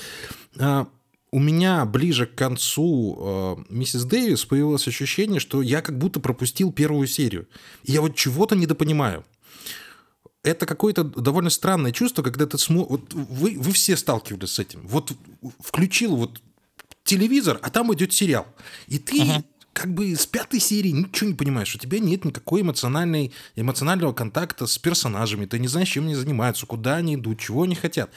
А, 0.59 0.87
у 1.31 1.39
меня 1.39 1.85
ближе 1.85 2.25
к 2.25 2.35
концу 2.35 3.17
а, 3.19 3.63
«Миссис 3.69 4.03
Дэвис» 4.05 4.45
появилось 4.45 4.87
ощущение, 4.87 5.39
что 5.39 5.61
я 5.61 5.81
как 5.81 5.97
будто 5.97 6.19
пропустил 6.19 6.71
первую 6.71 7.07
серию. 7.07 7.47
И 7.83 7.91
я 7.91 8.01
вот 8.01 8.15
чего-то 8.15 8.55
недопонимаю. 8.55 9.25
Это 10.43 10.65
какое-то 10.65 11.03
довольно 11.03 11.49
странное 11.49 11.91
чувство, 11.91 12.23
когда 12.23 12.45
ты 12.45 12.57
смотришь... 12.57 12.89
Вот 12.89 13.13
вы, 13.13 13.57
вы 13.57 13.71
все 13.73 13.97
сталкивались 13.97 14.51
с 14.51 14.59
этим. 14.59 14.87
Вот 14.87 15.11
включил 15.59 16.15
вот 16.15 16.41
телевизор, 17.03 17.59
а 17.61 17.69
там 17.69 17.93
идет 17.93 18.13
сериал. 18.13 18.47
И 18.87 18.97
ты 18.99 19.43
как 19.77 19.93
бы 19.93 20.15
с 20.15 20.25
пятой 20.25 20.59
серии 20.59 20.89
ничего 20.89 21.29
не 21.29 21.35
понимаешь. 21.35 21.75
У 21.75 21.77
тебя 21.77 21.99
нет 21.99 22.25
никакой 22.25 22.61
эмоциональной, 22.61 23.31
эмоционального 23.55 24.11
контакта 24.11 24.65
с 24.65 24.79
персонажами. 24.79 25.45
Ты 25.45 25.59
не 25.59 25.67
знаешь, 25.67 25.89
чем 25.89 26.05
они 26.05 26.15
занимаются, 26.15 26.65
куда 26.65 26.95
они 26.95 27.13
идут, 27.13 27.39
чего 27.39 27.61
они 27.61 27.75
хотят. 27.75 28.09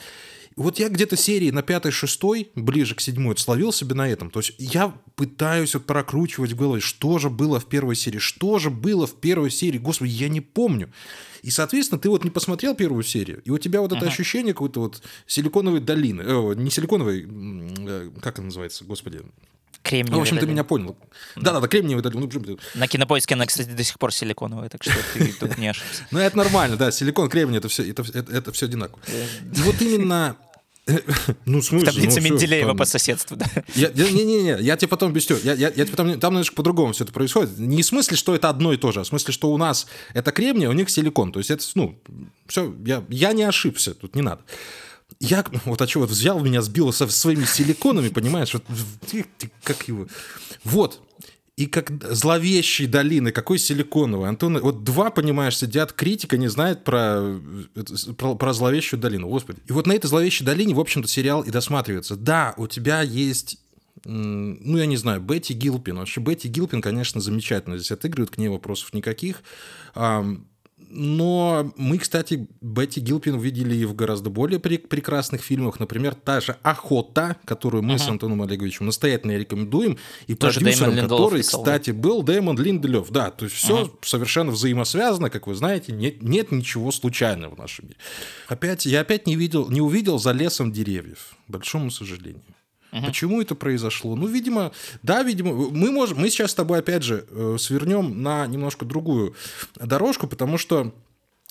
Вот 0.55 0.79
я 0.79 0.89
где-то 0.89 1.15
серии 1.15 1.51
на 1.51 1.61
пятой, 1.61 1.91
шестой, 1.91 2.49
ближе 2.55 2.95
к 2.95 2.99
седьмой, 2.99 3.37
словил 3.37 3.71
себя 3.71 3.95
на 3.95 4.09
этом. 4.09 4.31
То 4.31 4.39
есть 4.39 4.55
я 4.57 4.93
пытаюсь 5.15 5.75
вот 5.75 5.85
прокручивать 5.85 6.53
в 6.53 6.55
голове, 6.57 6.81
что 6.81 7.19
же 7.19 7.29
было 7.29 7.59
в 7.59 7.67
первой 7.67 7.95
серии, 7.95 8.17
что 8.17 8.57
же 8.57 8.71
было 8.71 9.05
в 9.05 9.13
первой 9.19 9.51
серии. 9.51 9.77
Господи, 9.77 10.09
я 10.09 10.29
не 10.29 10.41
помню. 10.41 10.91
И, 11.43 11.51
соответственно, 11.51 12.01
ты 12.01 12.09
вот 12.09 12.23
не 12.23 12.31
посмотрел 12.31 12.73
первую 12.73 13.03
серию, 13.03 13.41
и 13.45 13.51
у 13.51 13.59
тебя 13.59 13.81
вот 13.81 13.93
это 13.93 14.05
ощущение 14.07 14.53
какой-то 14.53 14.81
вот 14.81 15.01
силиконовой 15.27 15.79
долины. 15.79 16.21
Э, 16.21 16.53
не 16.55 16.71
силиконовой, 16.71 17.27
э, 17.27 18.09
как 18.19 18.33
это 18.33 18.41
называется, 18.41 18.83
господи. 18.83 19.21
Кремниевая 19.83 20.11
Ну, 20.11 20.19
в 20.19 20.21
общем, 20.21 20.37
ты 20.37 20.45
меня 20.45 20.63
понял. 20.63 20.95
Да-да-да, 21.35 21.67
кремниевая 21.67 22.03
долина. 22.03 22.27
Ну, 22.33 22.57
На 22.75 22.87
кинопоиске 22.87 23.35
она, 23.35 23.45
кстати, 23.45 23.69
до 23.69 23.83
сих 23.83 23.97
пор 23.97 24.13
силиконовая, 24.13 24.69
так 24.69 24.83
что 24.83 24.93
ты 25.13 25.33
тут 25.33 25.57
не 25.57 25.67
ошибся. 25.67 26.05
Ну, 26.11 26.19
это 26.19 26.37
нормально, 26.37 26.77
да, 26.77 26.91
силикон, 26.91 27.29
кремний, 27.29 27.57
это 27.57 27.67
все, 27.67 27.89
это, 27.89 28.03
это, 28.13 28.31
это 28.31 28.51
все 28.51 28.65
одинаково. 28.67 28.99
Вот 29.51 29.81
именно... 29.81 30.35
Ну, 31.45 31.61
в 31.61 31.65
смысле? 31.65 31.91
Таблица 31.91 32.19
ну, 32.19 32.21
всё, 32.21 32.33
Менделеева 32.33 32.69
там- 32.69 32.77
по 32.77 32.85
соседству, 32.85 33.37
да. 33.37 33.45
Не-не-не, 33.75 34.57
я 34.61 34.75
тебе 34.75 34.87
потом 34.87 35.11
объясню. 35.11 35.37
Я, 35.43 35.53
я, 35.53 35.67
я 35.67 35.71
тебе 35.71 35.87
потом, 35.87 36.19
там 36.19 36.33
немножко 36.33 36.55
по-другому 36.55 36.93
все 36.93 37.03
это 37.03 37.13
происходит. 37.13 37.57
Не 37.57 37.81
в 37.81 37.85
смысле, 37.85 38.17
что 38.17 38.35
это 38.35 38.49
одно 38.49 38.73
и 38.73 38.77
то 38.77 38.91
же, 38.91 38.99
а 39.01 39.03
в 39.03 39.07
смысле, 39.07 39.33
что 39.33 39.51
у 39.51 39.57
нас 39.57 39.87
это 40.13 40.31
кремний, 40.31 40.67
а 40.67 40.69
у 40.69 40.73
них 40.73 40.89
силикон. 40.89 41.31
То 41.31 41.39
есть 41.39 41.51
это, 41.51 41.63
ну, 41.75 41.99
все, 42.47 42.73
я, 42.85 43.03
я 43.09 43.33
не 43.33 43.43
ошибся, 43.43 43.93
тут 43.93 44.15
не 44.15 44.21
надо. 44.21 44.41
Я, 45.19 45.45
вот 45.65 45.81
а 45.81 45.87
что, 45.87 45.99
вот 45.99 46.09
взял 46.09 46.39
меня, 46.39 46.61
сбил 46.61 46.91
со 46.93 47.07
своими 47.07 47.45
силиконами, 47.45 48.09
понимаешь, 48.09 48.53
вот, 48.53 48.63
как 49.63 49.87
его... 49.87 50.07
Вот, 50.63 51.01
и 51.57 51.67
как 51.67 51.91
зловещие 52.13 52.87
долины, 52.87 53.31
какой 53.31 53.59
силиконовый. 53.59 54.29
Антон, 54.29 54.59
вот 54.59 54.83
два, 54.83 55.11
понимаешь, 55.11 55.57
сидят, 55.57 55.93
критика 55.93 56.37
не 56.37 56.47
знает 56.47 56.83
про, 56.83 57.39
про, 58.17 58.35
про 58.35 58.53
зловещую 58.53 58.99
долину, 58.99 59.27
господи. 59.27 59.59
И 59.67 59.71
вот 59.71 59.85
на 59.85 59.93
этой 59.93 60.07
зловещей 60.07 60.45
долине, 60.45 60.73
в 60.73 60.79
общем-то, 60.79 61.07
сериал 61.07 61.41
и 61.41 61.51
досматривается. 61.51 62.15
Да, 62.15 62.55
у 62.57 62.67
тебя 62.67 63.01
есть 63.01 63.59
ну, 64.03 64.77
я 64.77 64.87
не 64.87 64.97
знаю, 64.97 65.21
Бетти 65.21 65.53
Гилпин. 65.53 65.97
Вообще, 65.97 66.21
Бетти 66.21 66.47
Гилпин, 66.47 66.81
конечно, 66.81 67.21
замечательно 67.21 67.77
здесь 67.77 67.91
отыгрывает, 67.91 68.31
к 68.31 68.37
ней 68.39 68.47
вопросов 68.47 68.93
никаких. 68.93 69.43
Но 70.93 71.71
мы, 71.77 71.97
кстати, 71.97 72.47
Бетти 72.59 72.99
Гилпин 72.99 73.35
увидели 73.35 73.75
и 73.75 73.85
в 73.85 73.95
гораздо 73.95 74.29
более 74.29 74.59
пре- 74.59 74.77
прекрасных 74.77 75.41
фильмах. 75.41 75.79
Например, 75.79 76.13
та 76.13 76.41
же 76.41 76.57
«Охота», 76.63 77.37
которую 77.45 77.83
мы 77.83 77.97
с 77.97 78.07
Антоном 78.07 78.41
Олеговичем 78.41 78.85
настоятельно 78.87 79.37
рекомендуем. 79.37 79.97
И 80.27 80.35
Тоже 80.35 80.59
продюсером, 80.59 80.91
Дэймон 80.95 81.09
который, 81.09 81.39
писал, 81.39 81.61
кстати, 81.61 81.91
был 81.91 82.23
Дэймон 82.23 82.57
Линделев. 82.57 83.09
Да, 83.09 83.31
то 83.31 83.45
есть 83.45 83.55
все 83.57 83.91
совершенно 84.01 84.51
взаимосвязано, 84.51 85.29
как 85.29 85.47
вы 85.47 85.55
знаете. 85.55 85.93
Нет, 85.93 86.21
нет 86.21 86.51
ничего 86.51 86.91
случайного 86.91 87.55
в 87.55 87.57
нашем 87.57 87.85
мире. 87.85 87.97
Опять, 88.47 88.85
я 88.85 89.01
опять 89.01 89.27
не, 89.27 89.35
видел, 89.35 89.69
не 89.69 89.81
увидел 89.81 90.19
«За 90.19 90.31
лесом 90.31 90.71
деревьев», 90.71 91.35
к 91.47 91.51
большому 91.51 91.89
сожалению. 91.89 92.41
Почему 92.91 93.41
это 93.41 93.55
произошло? 93.55 94.15
Ну, 94.15 94.27
видимо, 94.27 94.71
да, 95.01 95.23
видимо, 95.23 95.53
мы 95.53 95.91
можем, 95.91 96.19
мы 96.19 96.29
сейчас 96.29 96.51
с 96.51 96.55
тобой 96.55 96.79
опять 96.79 97.03
же 97.03 97.25
э, 97.29 97.55
свернем 97.57 98.21
на 98.21 98.45
немножко 98.47 98.85
другую 98.85 99.35
дорожку, 99.75 100.27
потому 100.27 100.57
что 100.57 100.93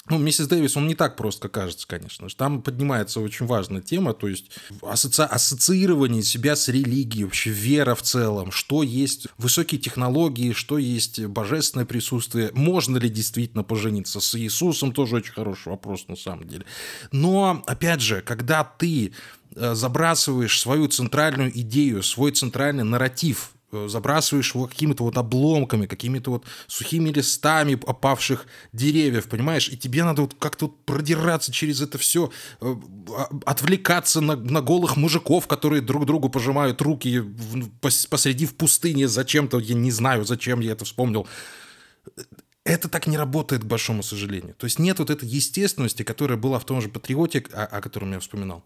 ну, 0.08 0.18
миссис 0.18 0.48
Дэвис, 0.48 0.76
он 0.76 0.86
не 0.86 0.94
так 0.94 1.16
просто, 1.16 1.48
кажется, 1.48 1.86
конечно 1.86 2.28
же. 2.28 2.36
Там 2.36 2.62
поднимается 2.62 3.20
очень 3.20 3.46
важная 3.46 3.80
тема, 3.80 4.14
то 4.14 4.28
есть 4.28 4.50
асоци... 4.82 5.22
ассоциирование 5.22 6.22
себя 6.22 6.56
с 6.56 6.68
религией, 6.68 7.24
вообще 7.24 7.50
вера 7.50 7.94
в 7.94 8.02
целом, 8.02 8.50
что 8.50 8.82
есть 8.82 9.28
высокие 9.38 9.80
технологии, 9.80 10.52
что 10.52 10.78
есть 10.78 11.24
божественное 11.26 11.86
присутствие, 11.86 12.50
можно 12.54 12.96
ли 12.98 13.08
действительно 13.08 13.62
пожениться 13.62 14.20
с 14.20 14.34
Иисусом, 14.38 14.92
тоже 14.92 15.16
очень 15.16 15.32
хороший 15.32 15.68
вопрос 15.68 16.08
на 16.08 16.16
самом 16.16 16.48
деле. 16.48 16.64
Но, 17.12 17.62
опять 17.66 18.00
же, 18.00 18.22
когда 18.22 18.64
ты 18.64 19.12
э, 19.54 19.74
забрасываешь 19.74 20.58
свою 20.58 20.88
центральную 20.88 21.56
идею, 21.60 22.02
свой 22.02 22.32
центральный 22.32 22.84
нарратив 22.84 23.52
забрасываешь 23.72 24.54
его 24.54 24.66
какими-то 24.66 25.04
вот 25.04 25.16
обломками, 25.16 25.86
какими-то 25.86 26.30
вот 26.30 26.44
сухими 26.66 27.10
листами 27.10 27.78
опавших 27.86 28.46
деревьев, 28.72 29.28
понимаешь? 29.28 29.68
И 29.68 29.76
тебе 29.76 30.04
надо 30.04 30.22
вот 30.22 30.34
как-то 30.38 30.66
вот 30.66 30.84
продираться 30.84 31.52
через 31.52 31.80
это 31.80 31.98
все, 31.98 32.30
отвлекаться 33.44 34.20
на, 34.20 34.36
на 34.36 34.60
голых 34.60 34.96
мужиков, 34.96 35.46
которые 35.46 35.82
друг 35.82 36.06
другу 36.06 36.28
пожимают 36.28 36.82
руки 36.82 37.18
пос- 37.80 38.08
посреди 38.08 38.46
в 38.46 38.54
пустыне 38.56 39.08
зачем-то, 39.08 39.58
я 39.58 39.74
не 39.74 39.90
знаю, 39.90 40.24
зачем 40.24 40.60
я 40.60 40.72
это 40.72 40.84
вспомнил. 40.84 41.26
это 42.64 42.88
так 42.88 43.06
не 43.06 43.16
работает, 43.16 43.62
к 43.62 43.66
большому 43.66 44.02
сожалению. 44.02 44.54
То 44.54 44.64
есть 44.66 44.78
нет 44.78 44.98
вот 44.98 45.10
этой 45.10 45.28
естественности, 45.28 46.02
которая 46.02 46.38
была 46.38 46.58
в 46.58 46.64
том 46.64 46.80
же 46.80 46.88
«Патриоте», 46.88 47.44
о, 47.52 47.64
о 47.64 47.80
котором 47.80 48.12
я 48.12 48.20
вспоминал 48.20 48.62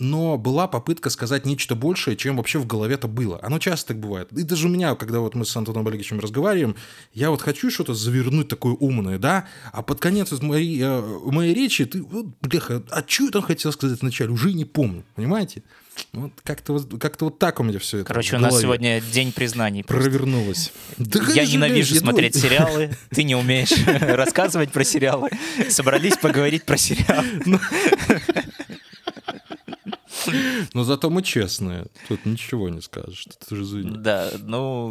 но 0.00 0.38
была 0.38 0.66
попытка 0.66 1.10
сказать 1.10 1.46
нечто 1.46 1.74
большее, 1.74 2.16
чем 2.16 2.36
вообще 2.38 2.58
в 2.58 2.66
голове-то 2.66 3.06
было. 3.06 3.38
Оно 3.42 3.58
часто 3.58 3.88
так 3.88 4.00
бывает. 4.00 4.32
И 4.32 4.42
даже 4.42 4.66
у 4.66 4.70
меня, 4.70 4.94
когда 4.94 5.20
вот 5.20 5.34
мы 5.34 5.44
с 5.44 5.54
Антоном 5.56 5.86
Олеговичем 5.86 6.18
разговариваем, 6.18 6.74
я 7.12 7.30
вот 7.30 7.42
хочу 7.42 7.70
что-то 7.70 7.94
завернуть 7.94 8.48
такое 8.48 8.72
умное, 8.72 9.18
да, 9.18 9.46
а 9.72 9.82
под 9.82 10.00
конец 10.00 10.32
моей, 10.40 10.80
э, 10.82 11.00
моей 11.26 11.54
речи 11.54 11.84
ты, 11.84 12.02
вот, 12.02 12.26
бляха, 12.40 12.82
а 12.90 13.04
что 13.06 13.24
я 13.24 13.30
там 13.30 13.42
хотел 13.42 13.72
сказать 13.72 14.00
вначале, 14.00 14.30
уже 14.30 14.52
не 14.52 14.64
помню, 14.64 15.04
понимаете? 15.14 15.62
Вот 16.12 16.32
как-то 16.44 16.72
вот, 16.72 17.00
как 17.00 17.20
вот 17.20 17.38
так 17.38 17.60
у 17.60 17.62
меня 17.62 17.78
все 17.78 17.98
это. 17.98 18.06
Короче, 18.06 18.36
у 18.36 18.38
нас 18.38 18.58
сегодня 18.58 19.00
день 19.00 19.32
признаний. 19.32 19.82
Провернулось. 19.82 20.72
Да, 20.96 21.20
я 21.34 21.44
ненавижу 21.44 21.94
смотреть 21.96 22.36
сериалы, 22.36 22.96
ты 23.10 23.22
не 23.22 23.34
умеешь 23.34 23.72
рассказывать 23.86 24.72
про 24.72 24.84
сериалы. 24.84 25.30
Собрались 25.68 26.16
поговорить 26.16 26.64
про 26.64 26.78
сериалы. 26.78 27.26
Но 30.74 30.84
зато 30.84 31.10
мы 31.10 31.22
честные. 31.22 31.86
Тут 32.08 32.26
ничего 32.26 32.68
не 32.68 32.80
скажешь. 32.80 33.26
Ты 33.48 33.56
же 33.56 33.62
извини. 33.62 33.96
Да, 33.96 34.30
ну, 34.42 34.90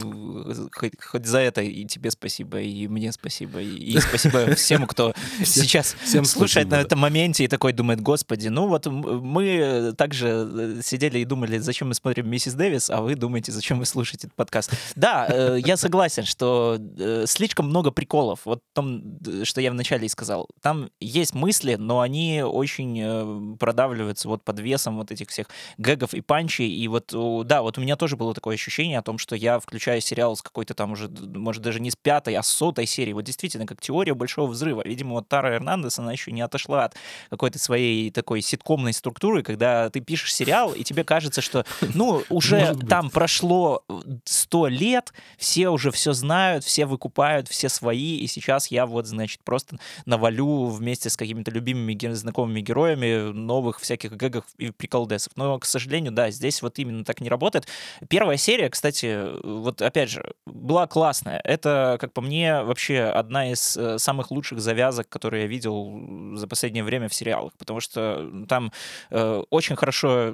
хоть, 0.71 0.93
хоть 1.01 1.25
за 1.25 1.39
это 1.39 1.61
и 1.61 1.85
тебе 1.85 2.11
спасибо, 2.11 2.59
и 2.61 2.87
мне 2.87 3.11
спасибо, 3.11 3.61
и 3.61 3.99
спасибо 3.99 4.55
всем, 4.55 4.87
кто 4.87 5.13
сейчас 5.43 5.95
всем 6.03 6.25
слушает 6.25 6.67
спасибо, 6.67 6.75
на 6.75 6.81
этом 6.81 6.99
моменте 6.99 7.43
и 7.43 7.47
такой 7.47 7.73
думает, 7.73 8.01
господи, 8.01 8.47
ну 8.47 8.67
вот 8.67 8.85
мы 8.87 9.93
также 9.97 10.27
э, 10.27 10.81
сидели 10.83 11.19
и 11.19 11.25
думали, 11.25 11.57
зачем 11.57 11.89
мы 11.89 11.93
смотрим 11.93 12.29
«Миссис 12.29 12.53
Дэвис», 12.53 12.89
а 12.89 13.01
вы 13.01 13.15
думаете, 13.15 13.51
зачем 13.51 13.79
вы 13.79 13.85
слушаете 13.85 14.27
этот 14.27 14.35
подкаст. 14.35 14.71
Да, 14.95 15.27
э, 15.29 15.59
я 15.65 15.77
согласен, 15.77 16.25
что 16.25 16.77
э, 16.97 17.25
слишком 17.27 17.67
много 17.67 17.91
приколов. 17.91 18.41
Вот 18.45 18.61
том, 18.73 19.19
что 19.43 19.61
я 19.61 19.71
вначале 19.71 20.05
и 20.05 20.09
сказал. 20.09 20.47
Там 20.61 20.89
есть 20.99 21.33
мысли, 21.33 21.75
но 21.75 21.99
они 21.99 22.41
очень 22.41 23.57
продавливаются 23.57 24.27
вот 24.27 24.43
под 24.43 24.59
весом 24.59 24.97
вот 24.97 25.11
этих 25.11 25.18
этих 25.19 25.29
всех 25.29 25.47
гэгов 25.77 26.13
и 26.13 26.21
панчей. 26.21 26.69
И 26.69 26.87
вот, 26.87 27.13
да, 27.45 27.61
вот 27.61 27.77
у 27.77 27.81
меня 27.81 27.95
тоже 27.95 28.15
было 28.15 28.33
такое 28.33 28.55
ощущение 28.55 28.99
о 28.99 29.01
том, 29.01 29.17
что 29.17 29.35
я 29.35 29.59
включаю 29.59 30.01
сериал 30.01 30.35
с 30.35 30.41
какой-то 30.41 30.73
там 30.73 30.91
уже, 30.91 31.09
может, 31.09 31.61
даже 31.61 31.79
не 31.79 31.91
с 31.91 31.95
пятой, 31.95 32.35
а 32.35 32.43
с 32.43 32.47
сотой 32.47 32.85
серии. 32.85 33.13
Вот 33.13 33.23
действительно, 33.23 33.65
как 33.65 33.81
теория 33.81 34.13
большого 34.13 34.47
взрыва. 34.47 34.83
Видимо, 34.85 35.15
вот 35.15 35.27
Тара 35.27 35.55
Эрнандес, 35.55 35.99
она 35.99 36.11
еще 36.11 36.31
не 36.31 36.41
отошла 36.41 36.85
от 36.85 36.95
какой-то 37.29 37.59
своей 37.59 38.11
такой 38.11 38.41
ситкомной 38.41 38.93
структуры, 38.93 39.43
когда 39.43 39.89
ты 39.89 39.99
пишешь 39.99 40.33
сериал, 40.33 40.73
и 40.73 40.83
тебе 40.83 41.03
кажется, 41.03 41.41
что, 41.41 41.65
ну, 41.93 42.23
уже 42.29 42.75
там 42.87 43.09
прошло 43.09 43.83
сто 44.23 44.67
лет, 44.67 45.13
все 45.37 45.69
уже 45.69 45.91
все 45.91 46.13
знают, 46.13 46.63
все 46.63 46.85
выкупают, 46.85 47.47
все 47.47 47.69
свои, 47.69 48.17
и 48.17 48.27
сейчас 48.27 48.67
я 48.67 48.85
вот, 48.85 49.05
значит, 49.05 49.43
просто 49.43 49.77
навалю 50.05 50.65
вместе 50.65 51.09
с 51.09 51.17
какими-то 51.17 51.51
любимыми 51.51 51.89
знакомыми 52.13 52.61
героями 52.61 53.31
новых 53.31 53.79
всяких 53.79 54.13
гэгов 54.13 54.45
и 54.57 54.71
приколдесов 54.71 55.08
FPS. 55.15 55.31
Но, 55.35 55.59
к 55.59 55.65
сожалению, 55.65 56.11
да, 56.11 56.31
здесь 56.31 56.61
вот 56.61 56.79
именно 56.79 57.03
так 57.03 57.21
не 57.21 57.29
работает. 57.29 57.67
Первая 58.09 58.37
серия, 58.37 58.69
кстати, 58.69 59.25
вот 59.43 59.81
опять 59.81 60.09
же, 60.09 60.33
была 60.45 60.87
классная. 60.87 61.41
Это, 61.43 61.97
как 61.99 62.13
по 62.13 62.21
мне, 62.21 62.61
вообще 62.63 63.01
одна 63.01 63.51
из 63.51 63.77
э, 63.77 63.97
самых 63.99 64.31
лучших 64.31 64.59
завязок, 64.59 65.09
которые 65.09 65.43
я 65.43 65.47
видел 65.47 66.35
за 66.35 66.47
последнее 66.47 66.83
время 66.83 67.07
в 67.07 67.13
сериалах, 67.13 67.53
потому 67.57 67.79
что 67.79 68.29
там 68.47 68.71
э, 69.09 69.43
очень 69.49 69.75
хорошо 69.75 70.33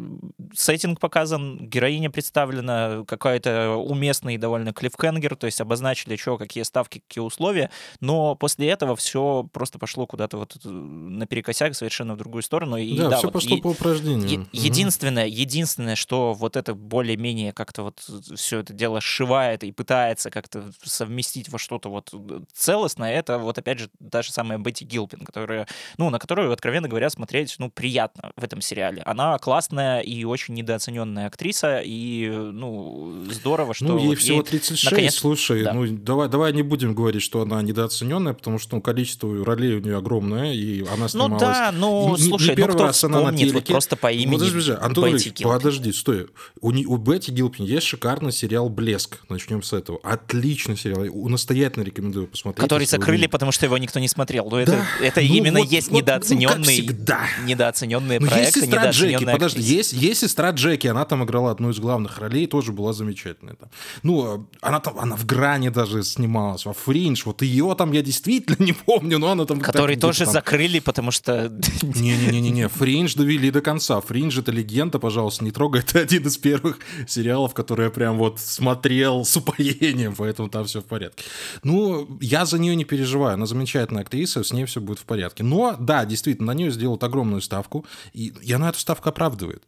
сеттинг 0.53 1.00
показан, 1.00 1.58
героиня 1.67 2.10
представлена, 2.10 3.03
какая-то 3.08 3.75
уместный 3.75 4.38
довольно 4.38 4.74
клиффхенгер, 4.74 5.36
то 5.36 5.46
есть 5.46 5.62
обозначили, 5.62 6.15
что, 6.15 6.38
какие 6.38 6.63
ставки, 6.63 7.01
какие 7.08 7.24
условия, 7.24 7.70
но 8.00 8.36
после 8.36 8.70
этого 8.70 8.96
все 8.96 9.48
просто 9.51 9.79
пошло 9.79 10.05
куда-то 10.05 10.38
вот 10.38 10.58
э, 10.63 10.70
наперекосяк 10.70 11.75
совершенно 11.75 12.15
в 12.15 12.17
другую 12.17 12.44
сторону. 12.44 12.77
И, 12.77 12.98
да, 12.98 13.10
да, 13.10 13.17
все 13.17 13.27
вот, 13.27 13.34
пошло 13.34 13.58
и, 13.58 13.62
по 13.62 13.67
упражнению. 13.70 14.27
Е- 14.27 14.48
Единственное, 14.65 15.27
единственное, 15.27 15.95
что 15.95 16.34
вот 16.34 16.55
это 16.55 16.74
более-менее 16.74 17.53
как-то 17.53 17.84
вот 17.84 18.03
все 18.36 18.60
это 18.60 18.74
дело 18.74 19.01
сшивает 19.01 19.63
и 19.63 19.72
пытается 19.72 20.29
как-то 20.29 20.72
совместить 20.84 21.50
во 21.50 21.60
что-то 21.60 21.89
вот 21.89 22.13
целостное, 22.53 23.13
это 23.13 23.38
вот 23.38 23.57
опять 23.57 23.79
же 23.79 23.89
та 24.12 24.22
же 24.22 24.31
самая 24.31 24.57
Бетти 24.57 24.86
Гилпин, 24.86 25.25
которая, 25.25 25.68
ну, 25.98 26.09
на 26.09 26.20
которую, 26.20 26.51
откровенно 26.51 26.87
говоря, 26.87 27.09
смотреть, 27.09 27.55
ну, 27.59 27.70
приятно 27.70 28.31
в 28.35 28.44
этом 28.44 28.61
сериале. 28.61 29.01
Она 29.03 29.37
классная 29.37 30.01
и 30.01 30.24
очень 30.24 30.53
недооцененная 30.55 31.27
актриса, 31.27 31.81
и, 31.83 32.27
ну, 32.29 33.25
здорово, 33.29 33.74
что... 33.74 33.85
Ну, 33.85 33.98
ей 33.98 34.07
вот 34.07 34.20
всего 34.20 34.42
36, 34.44 34.92
наконец... 34.92 35.16
слушай, 35.16 35.63
да. 35.63 35.74
ну, 35.74 35.87
давай, 35.87 36.29
давай 36.29 36.53
не 36.53 36.63
будем 36.63 36.96
говорить, 36.96 37.22
что 37.22 37.42
она 37.42 37.61
недооцененная, 37.61 38.33
потому 38.33 38.59
что 38.59 38.75
ну, 38.75 38.81
количество 38.81 39.46
ролей 39.46 39.75
у 39.75 39.79
нее 39.79 39.98
огромное, 39.98 40.53
и 40.53 40.85
она 40.87 41.07
снималась... 41.07 41.33
Ну 41.33 41.39
да, 41.39 41.72
ну, 41.72 42.18
слушай, 42.18 42.55
не, 42.55 42.61
не 42.61 42.68
ну, 42.68 42.74
кто 42.74 42.83
раз 42.83 43.03
она 43.03 43.31
на 43.31 43.37
телеке. 43.37 43.55
Вот 43.55 43.66
просто 43.66 43.96
по 43.96 44.11
имени 44.11 44.37
вот, 44.37 44.54
подожди, 44.55 44.85
Антон 44.85 45.09
Ильич, 45.09 45.33
подожди, 45.41 45.91
стой. 45.91 46.27
У, 46.61 46.70
у 46.70 46.98
Бетти 46.98 47.31
Гилпин 47.31 47.65
есть 47.65 47.87
шикарный 47.87 48.31
сериал 48.31 48.70
«Блеск». 48.70 49.20
Начнем 49.29 49.63
с 49.63 49.74
этого. 49.74 50.00
Отличный 50.03 50.77
сериал. 50.77 51.05
Настоятельно 51.29 51.83
рекомендую 51.83 52.27
посмотреть. 52.27 52.61
Который 52.61 52.87
закрыли, 52.87 53.27
потому 53.27 53.51
что 53.51 53.65
его 53.65 53.77
никто 53.77 54.00
не 54.00 54.07
смотрел. 54.07 54.46
Но 54.50 54.57
да. 54.57 54.61
это, 54.61 54.85
это 55.01 55.22
ну, 55.22 55.27
именно 55.27 55.59
вот, 55.59 55.72
есть 55.72 55.89
вот, 55.89 55.98
недооцененный, 55.98 56.87
ну, 56.87 57.46
недооцененные 57.46 58.20
ну, 58.20 58.27
проекты, 58.27 58.59
есть 58.59 58.72
сестра 58.72 58.89
Джеки, 58.89 59.25
подожди, 59.25 59.61
есть, 59.61 59.94
есть 59.94 60.22
сестра 60.22 60.51
Джеки, 60.51 60.87
она 60.87 61.05
там 61.05 61.24
играла 61.24 61.51
одну 61.51 61.70
из 61.70 61.79
главных 61.79 62.20
ролей, 62.20 62.48
тоже 62.48 62.72
была 62.72 62.94
замечательная. 62.94 63.55
Там. 63.55 63.70
Ну, 64.03 64.48
она 64.61 64.79
там, 64.79 65.00
она 65.00 65.15
в 65.15 65.25
«Грани» 65.25 65.70
даже 65.70 66.03
снималась, 66.03 66.65
во 66.65 66.74
«Фриндж», 66.74 67.24
вот 67.25 67.41
ее 67.41 67.75
там 67.77 67.91
я 67.91 68.01
действительно 68.01 68.57
не 68.63 68.74
помню, 68.74 69.20
но 69.20 69.31
она 69.31 69.46
там... 69.46 69.59
Который 69.59 69.96
тоже 69.96 70.25
там... 70.25 70.33
закрыли, 70.33 70.79
потому 70.79 71.11
что... 71.11 71.51
Не-не-не, 71.81 72.68
«Фриндж» 72.68 73.15
довели 73.15 73.51
до 73.51 73.61
конца. 73.61 74.01
«Фриндж»— 74.01 74.39
это 74.46 74.51
легенда, 74.51 75.00
пожалуйста, 75.00 75.44
не 75.44 75.51
трогай. 75.51 75.81
Это 75.86 76.00
один 76.00 76.27
из 76.27 76.38
первых 76.38 76.77
сериалов, 77.08 77.53
которые 77.53 77.86
я 77.86 77.92
прям 77.92 78.18
вот 78.18 78.40
смотрел 78.40 79.25
с 79.25 79.36
упоением, 79.38 80.16
поэтому 80.16 80.50
там 80.50 80.66
все 80.66 80.81
в 80.81 80.86
порядке. 80.86 81.24
Ну, 81.64 82.08
я 82.22 82.46
за 82.46 82.60
нее 82.60 82.75
не 82.75 82.86
переживаю. 82.86 83.34
Она 83.34 83.46
замечательная 83.46 84.03
актриса, 84.03 84.44
с 84.44 84.53
ней 84.53 84.66
все 84.66 84.79
будет 84.79 85.00
в 85.00 85.05
порядке. 85.05 85.44
Но, 85.44 85.75
да, 85.79 86.05
действительно, 86.05 86.53
на 86.53 86.58
нее 86.58 86.72
сделают 86.72 87.03
огромную 87.03 87.42
ставку, 87.42 87.86
и, 88.14 88.34
и 88.42 88.53
она 88.53 88.70
эту 88.70 88.79
ставку 88.79 89.10
оправдывает 89.10 89.64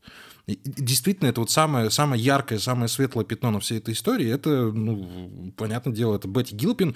действительно, 0.47 1.27
это 1.27 1.41
вот 1.41 1.51
самое, 1.51 1.89
самое 1.89 2.21
яркое, 2.21 2.57
самое 2.57 2.87
светлое 2.87 3.25
пятно 3.25 3.51
на 3.51 3.59
всей 3.59 3.79
этой 3.79 3.93
истории. 3.93 4.29
Это, 4.29 4.71
ну, 4.71 5.51
понятное 5.57 5.93
дело, 5.93 6.15
это 6.15 6.27
Бетти 6.27 6.55
Гилпин. 6.55 6.95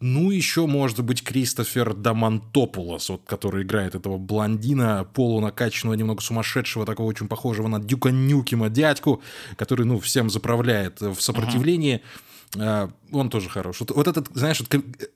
Ну, 0.00 0.30
еще, 0.32 0.66
может 0.66 1.00
быть, 1.04 1.22
Кристофер 1.22 1.94
Дамантопулос, 1.94 3.08
вот, 3.10 3.22
который 3.24 3.62
играет 3.62 3.94
этого 3.94 4.18
блондина, 4.18 5.06
полунакачанного, 5.14 5.94
немного 5.94 6.22
сумасшедшего, 6.22 6.84
такого 6.84 7.06
очень 7.06 7.28
похожего 7.28 7.68
на 7.68 7.78
Дюка 7.78 8.10
Нюкима 8.10 8.68
дядьку, 8.68 9.22
который, 9.56 9.86
ну, 9.86 10.00
всем 10.00 10.28
заправляет 10.28 11.00
в 11.00 11.20
сопротивлении. 11.20 11.96
Uh-huh 11.96 12.27
он 12.56 13.30
тоже 13.30 13.48
хорош. 13.48 13.80
Вот, 13.80 13.90
вот 13.90 14.08
этот, 14.08 14.28
знаешь, 14.34 14.60
вот, 14.60 14.74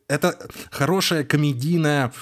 это 0.08 0.38
хорошая 0.70 1.24
комедийная, 1.24 2.12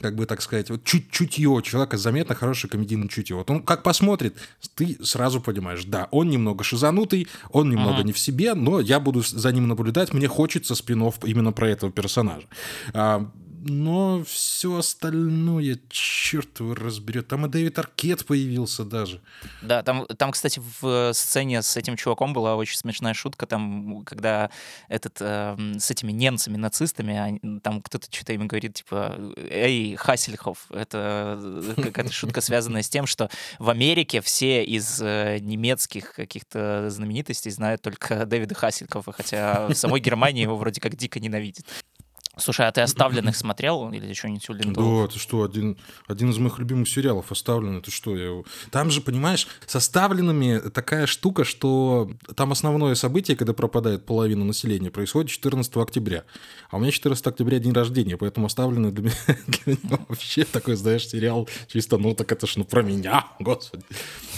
как 0.00 0.16
бы 0.16 0.26
так 0.26 0.40
сказать, 0.40 0.70
вот 0.70 0.84
чуть 0.84 1.10
чутье 1.10 1.60
человека 1.62 1.96
заметно 1.96 2.34
хорошее 2.34 2.70
комедийное 2.70 3.08
чутье. 3.08 3.36
Вот 3.36 3.50
он 3.50 3.62
как 3.62 3.82
посмотрит, 3.82 4.36
ты 4.74 4.96
сразу 5.04 5.40
понимаешь, 5.40 5.84
да, 5.84 6.08
он 6.10 6.30
немного 6.30 6.64
шизанутый, 6.64 7.28
он 7.50 7.70
немного 7.70 7.96
ага. 7.96 8.04
не 8.04 8.12
в 8.12 8.18
себе, 8.18 8.54
но 8.54 8.80
я 8.80 9.00
буду 9.00 9.22
за 9.22 9.52
ним 9.52 9.68
наблюдать, 9.68 10.12
мне 10.14 10.28
хочется 10.28 10.74
спин 10.74 10.94
именно 11.24 11.52
про 11.52 11.68
этого 11.68 11.92
персонажа 11.92 12.46
но 13.66 14.22
все 14.24 14.76
остальное, 14.76 15.78
черт 15.88 16.60
его 16.60 16.74
разберет. 16.74 17.28
Там 17.28 17.46
и 17.46 17.48
Дэвид 17.48 17.78
Аркет 17.78 18.26
появился 18.26 18.84
даже. 18.84 19.20
Да, 19.62 19.82
там, 19.82 20.06
там, 20.06 20.32
кстати, 20.32 20.60
в 20.80 21.12
сцене 21.14 21.62
с 21.62 21.76
этим 21.76 21.96
чуваком 21.96 22.32
была 22.32 22.56
очень 22.56 22.76
смешная 22.76 23.14
шутка, 23.14 23.46
там, 23.46 24.02
когда 24.04 24.50
этот, 24.88 25.16
э, 25.20 25.56
с 25.78 25.90
этими 25.90 26.12
немцами, 26.12 26.56
нацистами, 26.56 27.60
там 27.60 27.80
кто-то 27.82 28.06
что-то 28.10 28.34
им 28.34 28.46
говорит, 28.46 28.74
типа, 28.74 29.16
эй, 29.50 29.96
Хассельхоф, 29.96 30.66
это 30.70 31.38
э, 31.76 31.82
какая-то 31.82 32.12
шутка, 32.12 32.40
связанная 32.40 32.82
с 32.82 32.88
тем, 32.88 33.06
что 33.06 33.30
в 33.58 33.70
Америке 33.70 34.20
все 34.20 34.64
из 34.64 35.00
э, 35.00 35.38
немецких 35.40 36.14
каких-то 36.14 36.90
знаменитостей 36.90 37.50
знают 37.50 37.82
только 37.82 38.26
Дэвида 38.26 38.54
Хассельхофа, 38.54 39.12
хотя 39.12 39.68
в 39.68 39.74
самой 39.74 40.00
Германии 40.00 40.42
его 40.42 40.56
вроде 40.56 40.80
как 40.80 40.96
дико 40.96 41.20
ненавидят. 41.20 41.64
Слушай, 42.36 42.66
а 42.66 42.72
ты 42.72 42.80
«Оставленных» 42.80 43.36
смотрел 43.36 43.92
или 43.92 44.12
что-нибудь 44.12 44.48
у 44.50 44.54
Да, 44.54 45.12
ты 45.12 45.18
что, 45.18 45.44
один, 45.44 45.76
один 46.08 46.30
из 46.30 46.38
моих 46.38 46.58
любимых 46.58 46.88
сериалов 46.88 47.30
«Оставленные», 47.30 47.80
ты 47.80 47.90
что? 47.90 48.16
Я... 48.16 48.42
Там 48.70 48.90
же, 48.90 49.00
понимаешь, 49.00 49.46
с 49.66 49.76
«Оставленными» 49.76 50.58
такая 50.70 51.06
штука, 51.06 51.44
что 51.44 52.10
там 52.34 52.52
основное 52.52 52.96
событие, 52.96 53.36
когда 53.36 53.52
пропадает 53.52 54.04
половина 54.04 54.44
населения, 54.44 54.90
происходит 54.90 55.30
14 55.30 55.76
октября. 55.76 56.24
А 56.70 56.76
у 56.76 56.80
меня 56.80 56.90
14 56.90 57.24
октября 57.26 57.60
день 57.60 57.72
рождения, 57.72 58.16
поэтому 58.16 58.46
«Оставленные» 58.46 58.90
для 58.90 59.04
меня, 59.04 59.14
для 59.46 59.74
меня 59.74 59.98
вообще 60.08 60.44
такой, 60.44 60.74
знаешь, 60.74 61.06
сериал 61.06 61.48
чисто, 61.68 61.98
ну 61.98 62.14
так 62.14 62.32
это 62.32 62.46
ж 62.46 62.56
ну 62.56 62.64
про 62.64 62.82
меня, 62.82 63.26
господи. 63.38 63.84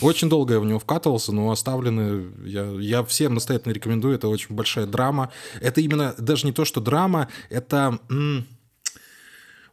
Очень 0.03 0.29
долго 0.29 0.55
я 0.55 0.61
в 0.61 0.67
него 0.67 0.79
вкатывался, 0.79 1.33
но 1.33 1.51
«Оставленные» 1.51 2.31
я, 2.45 2.65
я 2.79 3.03
всем 3.05 3.35
настоятельно 3.35 3.73
рекомендую, 3.73 4.15
это 4.15 4.29
очень 4.29 4.55
большая 4.55 4.87
драма. 4.87 5.31
Это 5.63 5.81
именно 5.81 6.15
даже 6.19 6.47
не 6.47 6.53
то, 6.53 6.67
что 6.67 6.81
драма, 6.81 7.29
это 7.49 7.86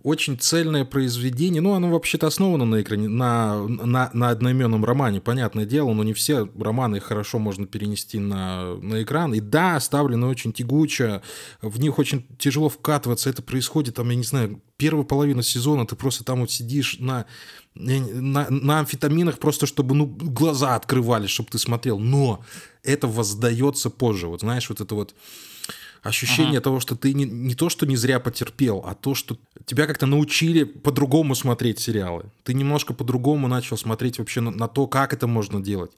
очень 0.04 0.38
цельное 0.38 0.84
произведение. 0.84 1.62
Ну, 1.62 1.74
оно 1.74 1.90
вообще-то 1.90 2.28
основано 2.28 2.66
на 2.66 2.82
экране, 2.82 3.08
на, 3.08 3.66
на, 3.66 4.10
на 4.14 4.30
одноименном 4.30 4.84
романе, 4.84 5.22
понятное 5.22 5.66
дело, 5.66 5.94
но 5.94 6.04
не 6.04 6.14
все 6.14 6.50
романы 6.60 7.00
хорошо 7.00 7.40
можно 7.40 7.66
перенести 7.66 8.20
на, 8.20 8.76
на 8.76 9.02
экран. 9.02 9.34
И 9.34 9.40
да, 9.40 9.78
оставлены 9.78 10.28
очень 10.28 10.52
тягуче, 10.52 11.22
в 11.62 11.80
них 11.80 11.98
очень 12.00 12.28
тяжело 12.38 12.68
вкатываться. 12.68 13.30
Это 13.30 13.42
происходит, 13.42 13.96
там, 13.96 14.10
я 14.10 14.18
не 14.18 14.24
знаю, 14.24 14.62
первая 14.76 15.06
половина 15.06 15.42
сезона, 15.42 15.88
ты 15.88 15.96
просто 15.96 16.26
там 16.26 16.42
вот 16.42 16.52
сидишь 16.52 16.98
на, 17.00 17.26
на, 17.74 18.50
на 18.50 18.80
амфетаминах 18.80 19.40
просто, 19.40 19.66
чтобы 19.66 19.96
ну, 19.96 20.06
глаза 20.06 20.76
открывались, 20.76 21.30
чтобы 21.30 21.50
ты 21.50 21.58
смотрел. 21.58 21.98
Но 21.98 22.44
это 22.84 23.08
воздается 23.08 23.90
позже. 23.90 24.28
Вот 24.28 24.42
знаешь, 24.42 24.68
вот 24.68 24.82
это 24.82 24.96
вот 24.96 25.16
ощущение 26.04 26.58
ага. 26.58 26.62
того, 26.62 26.80
что 26.80 26.96
ты 26.96 27.14
не, 27.14 27.26
не 27.26 27.56
то, 27.56 27.70
что 27.70 27.86
не 27.86 27.96
зря 27.96 28.20
потерпел, 28.20 28.84
а 28.86 28.94
то, 28.94 29.16
что 29.16 29.38
тебя 29.66 29.88
как-то 29.88 30.06
научили 30.06 30.66
по-другому 30.66 31.34
смотреть 31.34 31.80
сериалы. 31.80 32.26
Ты 32.44 32.54
немножко 32.54 32.94
по-другому 32.94 33.48
начал 33.48 33.78
смотреть 33.78 34.20
вообще 34.20 34.42
на, 34.42 34.52
на 34.52 34.68
то, 34.68 34.86
как 34.86 35.14
это 35.14 35.28
можно 35.28 35.62
делать. 35.62 35.92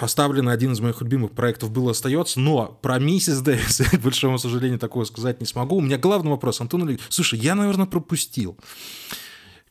Оставленный 0.00 0.52
один 0.52 0.72
из 0.72 0.80
моих 0.80 1.02
любимых 1.02 1.32
проектов 1.32 1.70
был 1.70 1.88
остается, 1.90 2.40
но 2.40 2.78
про 2.80 2.98
миссис 2.98 3.40
Дэвис, 3.40 3.78
к 3.92 3.98
большому 3.98 4.38
сожалению, 4.38 4.78
такое 4.78 5.04
сказать 5.04 5.40
не 5.40 5.46
смогу. 5.46 5.76
У 5.76 5.80
меня 5.80 5.98
главный 5.98 6.30
вопрос, 6.30 6.60
Антон 6.60 6.86
Ильич, 6.86 7.00
слушай, 7.08 7.38
я, 7.38 7.54
наверное, 7.54 7.86
пропустил. 7.86 8.56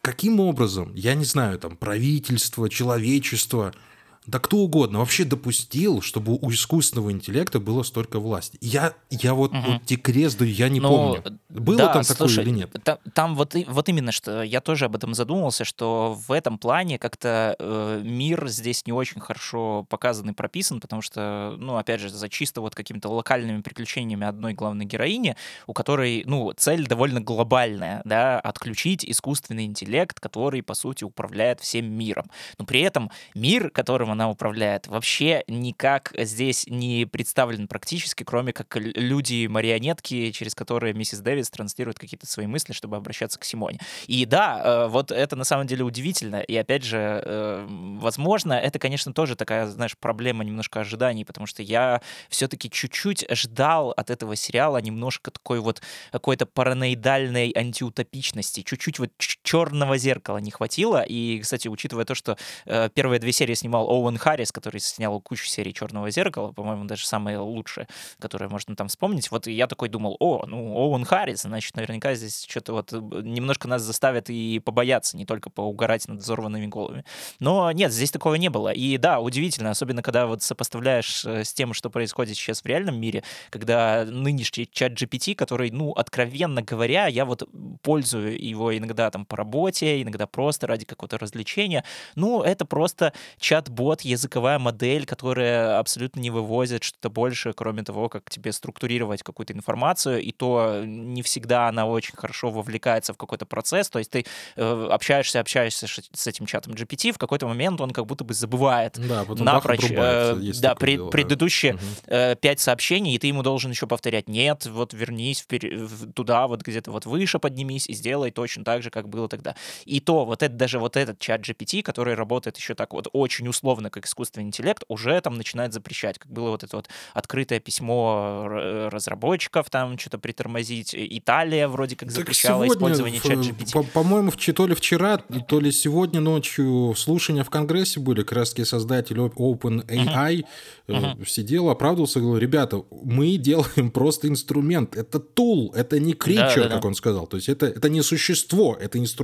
Каким 0.02 0.40
образом, 0.40 0.94
я 0.94 1.16
не 1.16 1.26
знаю, 1.26 1.58
там, 1.58 1.78
правительство, 1.78 2.70
человечество– 2.70 3.74
да 4.30 4.40
кто 4.40 4.58
угодно 4.58 5.00
вообще 5.00 5.26
допустил, 5.26 6.02
чтобы 6.02 6.38
у 6.40 6.52
искусственного 6.52 7.12
интеллекта 7.12 7.60
было 7.60 7.82
столько 7.82 8.20
власти. 8.20 8.58
Я, 8.62 8.94
я 9.10 9.34
вот, 9.34 9.52
угу. 9.52 9.62
вот 9.72 9.86
те 9.86 9.96
крест 9.96 10.40
я 10.42 10.70
не 10.70 10.80
Но, 10.80 10.90
помню. 10.90 11.40
Было 11.50 11.78
да, 11.78 11.94
там 11.94 12.04
такое 12.04 12.28
слушай, 12.28 12.44
или 12.44 12.52
нет? 12.52 12.76
Там, 12.84 13.00
там 13.14 13.36
вот, 13.36 13.56
вот 13.68 13.90
именно, 13.90 14.12
что 14.12 14.44
я 14.44 14.62
тоже 14.62 14.86
об 14.86 14.96
этом 14.96 15.16
задумался, 15.16 15.66
что 15.66 16.16
в 16.28 16.32
этом 16.32 16.60
плане 16.60 17.00
как-то 17.00 17.56
э, 17.58 18.02
мир 18.04 18.48
здесь 18.50 18.86
не 18.86 18.94
очень 18.94 19.20
хорошо 19.20 19.88
показан 19.90 20.30
и 20.30 20.34
прописан, 20.34 20.80
потому 20.80 21.02
что, 21.02 21.56
ну, 21.58 21.78
опять 21.78 22.00
же, 22.00 22.10
за 22.10 22.30
чисто 22.30 22.62
вот 22.62 22.76
какими-то 22.76 23.10
локальными 23.10 23.62
приключениями 23.62 24.28
одной 24.28 24.54
главной 24.54 24.86
героини, 24.86 25.36
у 25.66 25.74
которой, 25.74 26.24
ну, 26.28 26.54
цель 26.56 26.86
довольно 26.86 27.20
глобальная, 27.20 28.02
да, 28.06 28.40
отключить 28.40 29.04
искусственный 29.04 29.66
интеллект, 29.66 30.20
который, 30.20 30.62
по 30.62 30.76
сути, 30.76 31.04
управляет 31.04 31.62
всем 31.62 31.92
миром. 31.92 32.30
Но 32.60 32.66
при 32.66 32.82
этом 32.82 33.10
мир, 33.34 33.72
которым 33.72 34.12
она 34.12 34.19
управляет, 34.28 34.88
вообще 34.88 35.44
никак 35.48 36.14
здесь 36.18 36.66
не 36.68 37.06
представлен 37.06 37.68
практически, 37.68 38.24
кроме 38.24 38.52
как 38.52 38.76
люди-марионетки, 38.76 40.32
через 40.32 40.56
которые 40.56 40.94
миссис 40.94 41.20
Дэвис 41.20 41.50
транслирует 41.50 42.00
какие-то 42.00 42.26
свои 42.26 42.48
мысли, 42.48 42.74
чтобы 42.74 42.98
обращаться 42.98 43.40
к 43.40 43.46
Симоне. 43.46 43.80
И 44.08 44.26
да, 44.26 44.62
э, 44.64 44.88
вот 44.88 45.12
это 45.12 45.36
на 45.36 45.44
самом 45.44 45.68
деле 45.68 45.84
удивительно. 45.84 46.38
И 46.38 46.56
опять 46.56 46.84
же, 46.84 47.22
э, 47.24 47.68
возможно, 47.70 48.54
это, 48.54 48.80
конечно, 48.80 49.14
тоже 49.14 49.36
такая, 49.36 49.68
знаешь, 49.68 49.96
проблема 49.98 50.44
немножко 50.44 50.80
ожиданий, 50.80 51.24
потому 51.26 51.46
что 51.46 51.62
я 51.62 52.02
все-таки 52.30 52.70
чуть-чуть 52.70 53.26
ждал 53.30 53.92
от 53.92 54.10
этого 54.10 54.36
сериала 54.36 54.78
немножко 54.78 55.32
такой 55.32 55.60
вот 55.60 55.82
какой-то 56.12 56.46
параноидальной 56.46 57.54
антиутопичности, 57.56 58.64
чуть-чуть 58.64 59.00
вот 59.00 59.12
черного 59.50 59.98
зеркала 59.98 60.38
не 60.38 60.52
хватило. 60.52 61.02
И, 61.02 61.40
кстати, 61.40 61.68
учитывая 61.68 62.06
то, 62.06 62.14
что 62.14 62.38
э, 62.68 62.90
первые 62.94 63.20
две 63.20 63.32
серии 63.32 63.56
снимал 63.56 63.90
Оуэн 63.90 64.18
Харрис, 64.18 64.52
который 64.52 64.80
снял 64.80 65.20
кучу 65.22 65.48
серий 65.48 65.74
«Черного 65.74 66.12
зеркала», 66.12 66.52
по-моему, 66.52 66.86
даже 66.86 67.08
самые 67.08 67.40
лучшие, 67.40 67.88
которые 68.20 68.48
можно 68.48 68.76
там 68.76 68.90
вспомнить. 68.90 69.32
Вот 69.32 69.48
я 69.48 69.66
такой 69.66 69.90
думал, 69.90 70.18
о, 70.20 70.46
ну, 70.46 70.76
Оуэн 70.76 71.04
Харрис, 71.04 71.42
значит, 71.42 71.76
наверняка 71.76 72.14
здесь 72.14 72.46
что-то 72.48 72.74
вот 72.74 72.94
э, 72.94 72.98
немножко 72.98 73.68
нас 73.68 73.82
заставят 73.82 74.30
и 74.30 74.60
побояться, 74.60 75.18
не 75.18 75.26
только 75.26 75.50
поугарать 75.50 76.08
над 76.08 76.20
взорванными 76.20 76.68
головами. 76.68 77.04
Но 77.40 77.72
нет, 77.72 77.92
здесь 77.92 78.12
такого 78.12 78.36
не 78.36 78.50
было. 78.50 78.70
И 78.70 78.98
да, 78.98 79.20
удивительно, 79.20 79.72
особенно 79.72 80.04
когда 80.04 80.28
вот 80.28 80.44
сопоставляешь 80.44 81.26
э, 81.26 81.44
с 81.44 81.56
тем, 81.56 81.74
что 81.74 81.90
происходит 81.90 82.38
сейчас 82.38 82.62
в 82.62 82.68
реальном 82.68 83.02
мире, 83.02 83.24
когда 83.50 84.06
нынешний 84.06 84.70
чат 84.72 84.92
GPT, 84.92 85.34
который, 85.34 85.72
ну, 85.72 85.92
откровенно 85.94 86.62
говоря, 86.62 87.08
я 87.08 87.26
вот 87.26 87.50
пользую 87.82 88.40
его 88.40 88.78
иногда 88.78 89.10
там 89.10 89.26
работе, 89.40 90.02
иногда 90.02 90.28
просто 90.28 90.68
ради 90.68 90.86
какого-то 90.86 91.18
развлечения, 91.18 91.84
ну, 92.16 92.42
это 92.44 92.66
просто 92.66 93.14
чат-бот, 93.40 94.02
языковая 94.02 94.60
модель, 94.60 95.06
которая 95.06 95.80
абсолютно 95.80 96.20
не 96.20 96.30
вывозит 96.30 96.84
что-то 96.84 97.10
больше, 97.10 97.54
кроме 97.54 97.84
того, 97.84 98.10
как 98.10 98.30
тебе 98.30 98.52
структурировать 98.52 99.24
какую-то 99.24 99.54
информацию, 99.54 100.22
и 100.22 100.32
то 100.32 100.84
не 100.86 101.22
всегда 101.22 101.68
она 101.68 101.86
очень 101.86 102.16
хорошо 102.16 102.50
вовлекается 102.50 103.14
в 103.14 103.18
какой-то 103.18 103.46
процесс, 103.46 103.90
то 103.90 104.00
есть 104.00 104.12
ты 104.12 104.26
э, 104.56 104.88
общаешься, 104.92 105.40
общаешься 105.40 105.88
с 105.88 106.28
этим 106.28 106.46
чатом 106.46 106.74
GPT, 106.74 107.12
в 107.14 107.18
какой-то 107.18 107.48
момент 107.48 107.82
он 107.82 107.92
как 107.92 108.06
будто 108.06 108.24
бы 108.24 108.34
забывает 108.34 109.00
да, 109.00 109.26
напрочь 109.28 109.90
э, 109.90 110.36
да, 110.62 110.76
пред, 110.76 110.98
дело, 110.98 111.10
предыдущие 111.10 111.80
да. 112.08 112.32
э, 112.32 112.36
пять 112.36 112.60
сообщений, 112.60 113.16
и 113.16 113.20
ты 113.20 113.28
ему 113.28 113.44
должен 113.44 113.72
еще 113.72 113.88
повторять, 113.88 114.28
нет, 114.28 114.66
вот 114.66 114.94
вернись 114.94 115.42
впер... 115.42 115.88
туда, 116.14 116.48
вот 116.48 116.62
где-то 116.62 116.92
вот 116.92 117.06
выше 117.06 117.40
поднимись 117.40 117.88
и 117.88 117.94
сделай 117.94 118.32
точно 118.32 118.64
так 118.64 118.84
же, 118.84 118.90
как 118.90 119.08
было 119.08 119.29
тогда. 119.30 119.56
И 119.86 120.00
то 120.00 120.26
вот 120.26 120.44
это, 120.44 120.54
даже 120.54 120.80
вот 120.80 120.98
этот 120.98 121.20
чат 121.20 121.42
GPT, 121.42 121.82
который 121.82 122.16
работает 122.16 122.58
еще 122.58 122.76
так 122.76 122.94
вот 122.94 123.08
очень 123.14 123.48
условно 123.48 123.90
как 123.90 124.06
искусственный 124.06 124.48
интеллект, 124.48 124.84
уже 124.88 125.20
там 125.22 125.36
начинает 125.36 125.74
запрещать. 125.74 126.20
Как 126.20 126.32
было 126.32 126.50
вот 126.52 126.64
это 126.64 126.76
вот 126.76 126.90
открытое 127.14 127.60
письмо 127.60 128.46
разработчиков, 128.92 129.70
там 129.70 129.98
что-то 129.98 130.18
притормозить. 130.18 130.94
Италия 130.94 131.68
вроде 131.68 131.96
как 131.96 132.12
запрещала 132.12 132.66
сегодня, 132.66 132.76
использование 132.76 133.22
чат 133.22 133.38
GPT. 133.38 133.88
По-моему, 133.94 134.32
то 134.32 134.68
ли 134.68 134.76
вчера, 134.76 135.18
то 135.18 135.60
ли 135.60 135.72
сегодня 135.72 136.20
ночью 136.20 136.94
слушания 136.98 137.44
в 137.44 137.50
Конгрессе 137.50 138.00
были, 138.00 138.24
как 138.24 138.34
раз 138.34 138.54
создатель 138.64 139.18
OpenAI 139.18 140.46
uh-huh. 140.88 141.26
сидел, 141.28 141.70
оправдывался, 141.70 142.20
говорил, 142.20 142.40
ребята, 142.40 142.84
мы 143.04 143.38
делаем 143.38 143.92
просто 143.92 144.28
инструмент, 144.28 144.96
это 144.96 145.20
тул, 145.20 145.72
это 145.76 146.00
не 146.00 146.14
кричер, 146.14 146.64
да, 146.64 146.70
да, 146.70 146.76
как 146.76 146.86
он 146.86 146.96
сказал, 146.96 147.28
то 147.28 147.38
есть 147.38 147.50
это, 147.50 147.68
это 147.68 147.90
не 147.90 148.02
существо, 148.02 148.78
это 148.80 148.98
инструмент. 148.98 149.19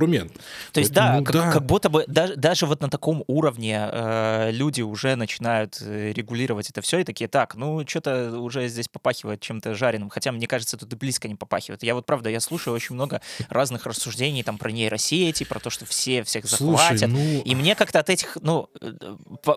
То 0.72 0.80
есть 0.80 0.94
Поэтому, 0.94 1.20
да, 1.20 1.24
как, 1.24 1.34
да, 1.34 1.52
как 1.52 1.66
будто 1.66 1.88
бы 1.88 2.04
даже, 2.06 2.36
даже 2.36 2.66
вот 2.66 2.80
на 2.80 2.90
таком 2.90 3.24
уровне 3.26 3.88
э, 3.90 4.50
люди 4.52 4.82
уже 4.82 5.16
начинают 5.16 5.78
э, 5.80 6.12
регулировать 6.12 6.70
это 6.70 6.80
все 6.80 6.98
и 6.98 7.04
такие, 7.04 7.28
так, 7.28 7.54
ну, 7.54 7.86
что-то 7.86 8.38
уже 8.38 8.68
здесь 8.68 8.88
попахивает 8.88 9.40
чем-то 9.40 9.74
жареным, 9.74 10.10
хотя, 10.10 10.32
мне 10.32 10.46
кажется, 10.46 10.76
тут 10.76 10.92
и 10.92 10.96
близко 10.96 11.28
не 11.28 11.34
попахивает. 11.34 11.82
Я 11.82 11.94
вот, 11.94 12.06
правда, 12.06 12.30
я 12.30 12.40
слушаю 12.40 12.74
очень 12.74 12.94
много 12.94 13.20
разных 13.48 13.86
рассуждений 13.86 14.42
там 14.42 14.58
про 14.58 14.70
нейросети, 14.70 15.44
про 15.44 15.60
то, 15.60 15.70
что 15.70 15.86
все 15.86 16.22
всех 16.22 16.46
захватят, 16.46 17.10
Слушай, 17.10 17.12
ну... 17.12 17.42
и 17.42 17.54
мне 17.54 17.74
как-то 17.74 18.00
от 18.00 18.10
этих, 18.10 18.36
ну, 18.40 18.68
э, 18.80 18.92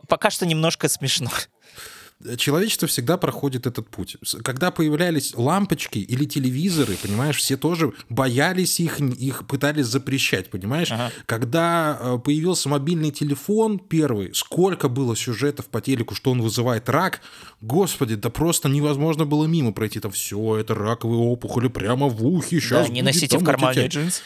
пока 0.07 0.29
что 0.29 0.45
немножко 0.45 0.87
смешно 0.89 1.29
человечество 2.37 2.87
всегда 2.87 3.17
проходит 3.17 3.65
этот 3.65 3.89
путь. 3.89 4.17
Когда 4.43 4.71
появлялись 4.71 5.33
лампочки 5.35 5.99
или 5.99 6.25
телевизоры, 6.25 6.95
понимаешь, 7.01 7.37
все 7.37 7.55
тоже 7.55 7.93
боялись 8.09 8.79
их, 8.79 8.99
их 8.99 9.47
пытались 9.47 9.85
запрещать, 9.85 10.49
понимаешь? 10.49 10.91
Ага. 10.91 11.11
Когда 11.25 11.97
э, 11.99 12.17
появился 12.23 12.67
мобильный 12.67 13.11
телефон 13.11 13.79
первый, 13.79 14.33
сколько 14.33 14.89
было 14.89 15.15
сюжетов 15.15 15.67
по 15.67 15.79
телеку, 15.79 16.13
что 16.13 16.31
он 16.31 16.41
вызывает 16.41 16.89
рак, 16.89 17.21
господи, 17.61 18.15
да 18.15 18.29
просто 18.29 18.67
невозможно 18.67 19.25
было 19.25 19.45
мимо 19.45 19.71
пройти. 19.71 19.99
Там 19.99 20.11
все, 20.11 20.57
это 20.57 20.75
раковые 20.75 21.19
опухоли 21.19 21.69
прямо 21.69 22.07
в 22.07 22.25
ухе. 22.25 22.59
Сейчас 22.59 22.87
да, 22.87 22.93
не 22.93 23.01
носите 23.01 23.37
в 23.37 23.43
кармане 23.43 23.87
джинс. 23.87 24.21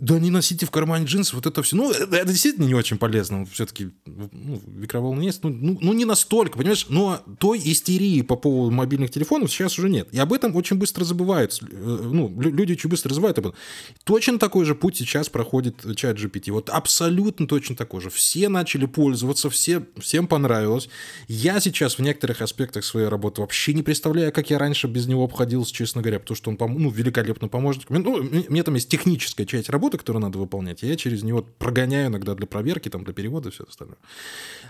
Да 0.00 0.18
не 0.18 0.30
носите 0.30 0.66
в 0.66 0.70
кармане 0.70 1.04
джинсы, 1.04 1.36
вот 1.36 1.46
это 1.46 1.62
все. 1.62 1.76
Ну, 1.76 1.90
это, 1.90 2.16
это 2.16 2.32
действительно 2.32 2.64
не 2.64 2.74
очень 2.74 2.96
полезно. 2.96 3.44
Все-таки 3.46 3.90
ну, 4.06 4.62
микроволны 4.66 5.22
есть. 5.22 5.44
Ну, 5.44 5.50
ну, 5.50 5.78
ну, 5.80 5.92
не 5.92 6.04
настолько, 6.04 6.56
понимаешь? 6.56 6.86
Но 6.88 7.20
той 7.38 7.60
истерии 7.62 8.22
по 8.22 8.36
поводу 8.36 8.70
мобильных 8.70 9.10
телефонов 9.10 9.50
сейчас 9.50 9.78
уже 9.78 9.90
нет. 9.90 10.08
И 10.12 10.18
об 10.18 10.32
этом 10.32 10.56
очень 10.56 10.76
быстро 10.76 11.04
забывают. 11.04 11.58
Э, 11.62 11.66
ну, 12.12 12.34
люди 12.40 12.72
очень 12.72 12.88
быстро 12.88 13.12
забывают 13.12 13.38
об 13.38 13.48
этом. 13.48 13.58
Точно 14.04 14.38
такой 14.38 14.64
же 14.64 14.74
путь 14.74 14.96
сейчас 14.96 15.28
проходит 15.28 15.84
чат 15.96 16.16
GPT. 16.16 16.50
Вот 16.50 16.70
абсолютно 16.70 17.46
точно 17.46 17.76
такой 17.76 18.00
же. 18.00 18.10
Все 18.10 18.48
начали 18.48 18.86
пользоваться, 18.86 19.50
все, 19.50 19.86
всем 19.98 20.26
понравилось. 20.26 20.88
Я 21.28 21.60
сейчас 21.60 21.98
в 21.98 22.02
некоторых 22.02 22.40
аспектах 22.40 22.84
своей 22.84 23.08
работы 23.08 23.42
вообще 23.42 23.74
не 23.74 23.82
представляю, 23.82 24.32
как 24.32 24.50
я 24.50 24.58
раньше 24.58 24.86
без 24.86 25.06
него 25.06 25.24
обходился, 25.24 25.74
честно 25.74 26.00
говоря, 26.00 26.20
потому 26.20 26.36
что 26.36 26.50
он 26.50 26.58
ну, 26.58 26.90
великолепно 26.90 27.48
поможет. 27.48 27.84
Ну, 27.88 28.22
мне 28.48 28.62
там 28.62 28.74
есть 28.74 28.88
техническая 28.88 29.46
часть 29.46 29.68
работы, 29.68 29.89
работы, 29.90 29.98
которые 29.98 30.22
надо 30.22 30.38
выполнять, 30.38 30.82
я 30.82 30.96
через 30.96 31.22
него 31.22 31.42
прогоняю 31.58 32.08
иногда 32.08 32.34
для 32.34 32.46
проверки, 32.46 32.88
там, 32.88 33.04
для 33.04 33.12
перевода 33.12 33.48
и 33.48 33.52
все 33.52 33.64
остальное. 33.64 33.98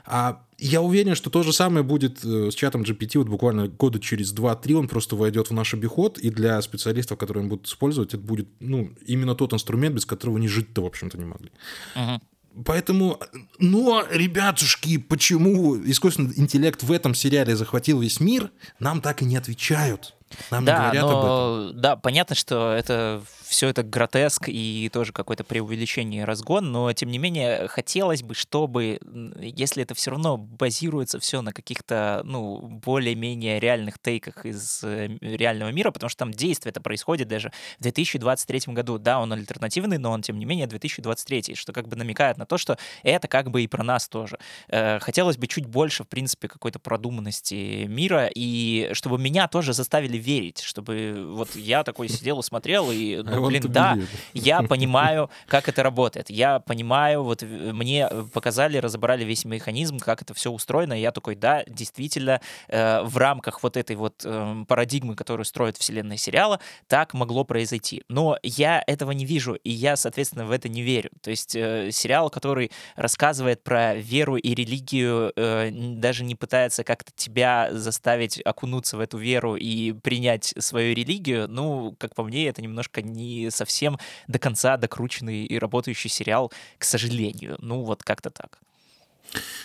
А 0.06 0.42
я 0.58 0.80
уверен, 0.80 1.14
что 1.14 1.30
то 1.30 1.42
же 1.42 1.52
самое 1.52 1.82
будет 1.82 2.24
э, 2.24 2.50
с 2.50 2.54
чатом 2.54 2.82
GPT 2.82 3.18
вот 3.18 3.28
буквально 3.28 3.68
года 3.68 3.98
через 3.98 4.34
2-3, 4.34 4.74
он 4.74 4.88
просто 4.88 5.16
войдет 5.16 5.50
в 5.50 5.54
наш 5.54 5.74
обиход, 5.74 6.18
и 6.18 6.30
для 6.30 6.60
специалистов, 6.62 7.18
которые 7.18 7.46
будут 7.46 7.66
использовать, 7.66 8.14
это 8.14 8.22
будет 8.22 8.48
ну, 8.60 8.90
именно 9.06 9.34
тот 9.34 9.52
инструмент, 9.52 9.94
без 9.94 10.06
которого 10.06 10.38
не 10.38 10.48
жить-то, 10.48 10.82
в 10.82 10.86
общем-то, 10.86 11.18
не 11.18 11.24
могли. 11.24 11.50
Uh-huh. 11.94 12.20
Поэтому, 12.64 13.18
но, 13.58 14.04
ребятушки, 14.10 14.98
почему 14.98 15.76
искусственный 15.76 16.34
интеллект 16.36 16.82
в 16.82 16.90
этом 16.90 17.14
сериале 17.14 17.54
захватил 17.54 18.00
весь 18.00 18.20
мир, 18.20 18.50
нам 18.80 19.00
так 19.00 19.22
и 19.22 19.24
не 19.24 19.36
отвечают. 19.36 20.16
Нам 20.50 20.64
да, 20.64 20.72
не 20.72 20.78
говорят 20.78 21.02
но, 21.02 21.10
об 21.10 21.68
этом. 21.70 21.80
Да, 21.80 21.96
понятно, 21.96 22.34
что 22.34 22.72
это 22.72 23.22
все 23.50 23.68
это 23.68 23.82
гротеск 23.82 24.44
и 24.46 24.88
тоже 24.92 25.12
какое-то 25.12 25.42
преувеличение 25.42 26.22
и 26.22 26.24
разгон, 26.24 26.70
но 26.70 26.92
тем 26.92 27.10
не 27.10 27.18
менее 27.18 27.66
хотелось 27.66 28.22
бы, 28.22 28.34
чтобы, 28.34 29.00
если 29.40 29.82
это 29.82 29.94
все 29.94 30.12
равно 30.12 30.36
базируется 30.36 31.18
все 31.18 31.42
на 31.42 31.52
каких-то, 31.52 32.22
ну, 32.24 32.58
более-менее 32.60 33.58
реальных 33.58 33.98
тейках 33.98 34.46
из 34.46 34.84
э, 34.84 35.18
реального 35.20 35.70
мира, 35.70 35.90
потому 35.90 36.08
что 36.08 36.20
там 36.20 36.30
действие 36.30 36.70
это 36.70 36.80
происходит 36.80 37.26
даже 37.26 37.50
в 37.80 37.82
2023 37.82 38.72
году. 38.72 38.98
Да, 38.98 39.18
он 39.18 39.32
альтернативный, 39.32 39.98
но 39.98 40.12
он, 40.12 40.22
тем 40.22 40.38
не 40.38 40.44
менее, 40.44 40.68
2023, 40.68 41.56
что 41.56 41.72
как 41.72 41.88
бы 41.88 41.96
намекает 41.96 42.38
на 42.38 42.46
то, 42.46 42.56
что 42.56 42.78
это 43.02 43.26
как 43.26 43.50
бы 43.50 43.62
и 43.62 43.66
про 43.66 43.82
нас 43.82 44.08
тоже. 44.08 44.38
Э, 44.68 45.00
хотелось 45.00 45.36
бы 45.36 45.48
чуть 45.48 45.66
больше, 45.66 46.04
в 46.04 46.08
принципе, 46.08 46.46
какой-то 46.46 46.78
продуманности 46.78 47.86
мира, 47.86 48.30
и 48.32 48.90
чтобы 48.92 49.18
меня 49.18 49.48
тоже 49.48 49.72
заставили 49.72 50.18
верить, 50.18 50.60
чтобы 50.60 51.26
вот 51.34 51.56
я 51.56 51.82
такой 51.82 52.08
сидел 52.08 52.38
и 52.38 52.42
смотрел, 52.44 52.92
и, 52.92 53.22
ну, 53.24 53.39
блин, 53.48 53.62
да, 53.68 53.98
я 54.34 54.62
понимаю, 54.68 55.30
как 55.46 55.68
это 55.68 55.82
работает. 55.82 56.30
Я 56.30 56.60
понимаю, 56.60 57.22
вот 57.22 57.42
мне 57.42 58.08
показали, 58.32 58.78
разобрали 58.78 59.24
весь 59.24 59.44
механизм, 59.44 59.98
как 59.98 60.22
это 60.22 60.34
все 60.34 60.50
устроено, 60.50 60.98
и 60.98 61.00
я 61.00 61.12
такой, 61.12 61.34
да, 61.34 61.64
действительно, 61.66 62.40
э, 62.68 63.02
в 63.02 63.16
рамках 63.16 63.62
вот 63.62 63.76
этой 63.76 63.96
вот 63.96 64.22
э, 64.24 64.64
парадигмы, 64.66 65.14
которую 65.14 65.44
строит 65.44 65.76
вселенная 65.76 66.16
сериала, 66.16 66.60
так 66.86 67.14
могло 67.14 67.44
произойти. 67.44 68.02
Но 68.08 68.38
я 68.42 68.82
этого 68.86 69.12
не 69.12 69.24
вижу, 69.24 69.54
и 69.54 69.70
я, 69.70 69.96
соответственно, 69.96 70.46
в 70.46 70.50
это 70.50 70.68
не 70.68 70.82
верю. 70.82 71.10
То 71.22 71.30
есть 71.30 71.54
э, 71.54 71.90
сериал, 71.92 72.30
который 72.30 72.70
рассказывает 72.96 73.62
про 73.62 73.94
веру 73.94 74.36
и 74.36 74.54
религию, 74.54 75.32
э, 75.36 75.70
даже 75.72 76.24
не 76.24 76.34
пытается 76.34 76.84
как-то 76.84 77.12
тебя 77.14 77.68
заставить 77.72 78.40
окунуться 78.44 78.96
в 78.96 79.00
эту 79.00 79.18
веру 79.18 79.56
и 79.56 79.92
принять 79.92 80.54
свою 80.58 80.94
религию, 80.94 81.48
ну, 81.48 81.94
как 81.98 82.14
по 82.14 82.22
мне, 82.24 82.48
это 82.48 82.62
немножко 82.62 83.02
не 83.02 83.29
совсем 83.50 83.98
до 84.28 84.38
конца 84.38 84.76
докрученный 84.76 85.44
и 85.44 85.58
работающий 85.58 86.10
сериал, 86.10 86.52
к 86.78 86.84
сожалению. 86.84 87.56
Ну, 87.60 87.82
вот 87.82 88.02
как-то 88.02 88.30
так. 88.30 88.58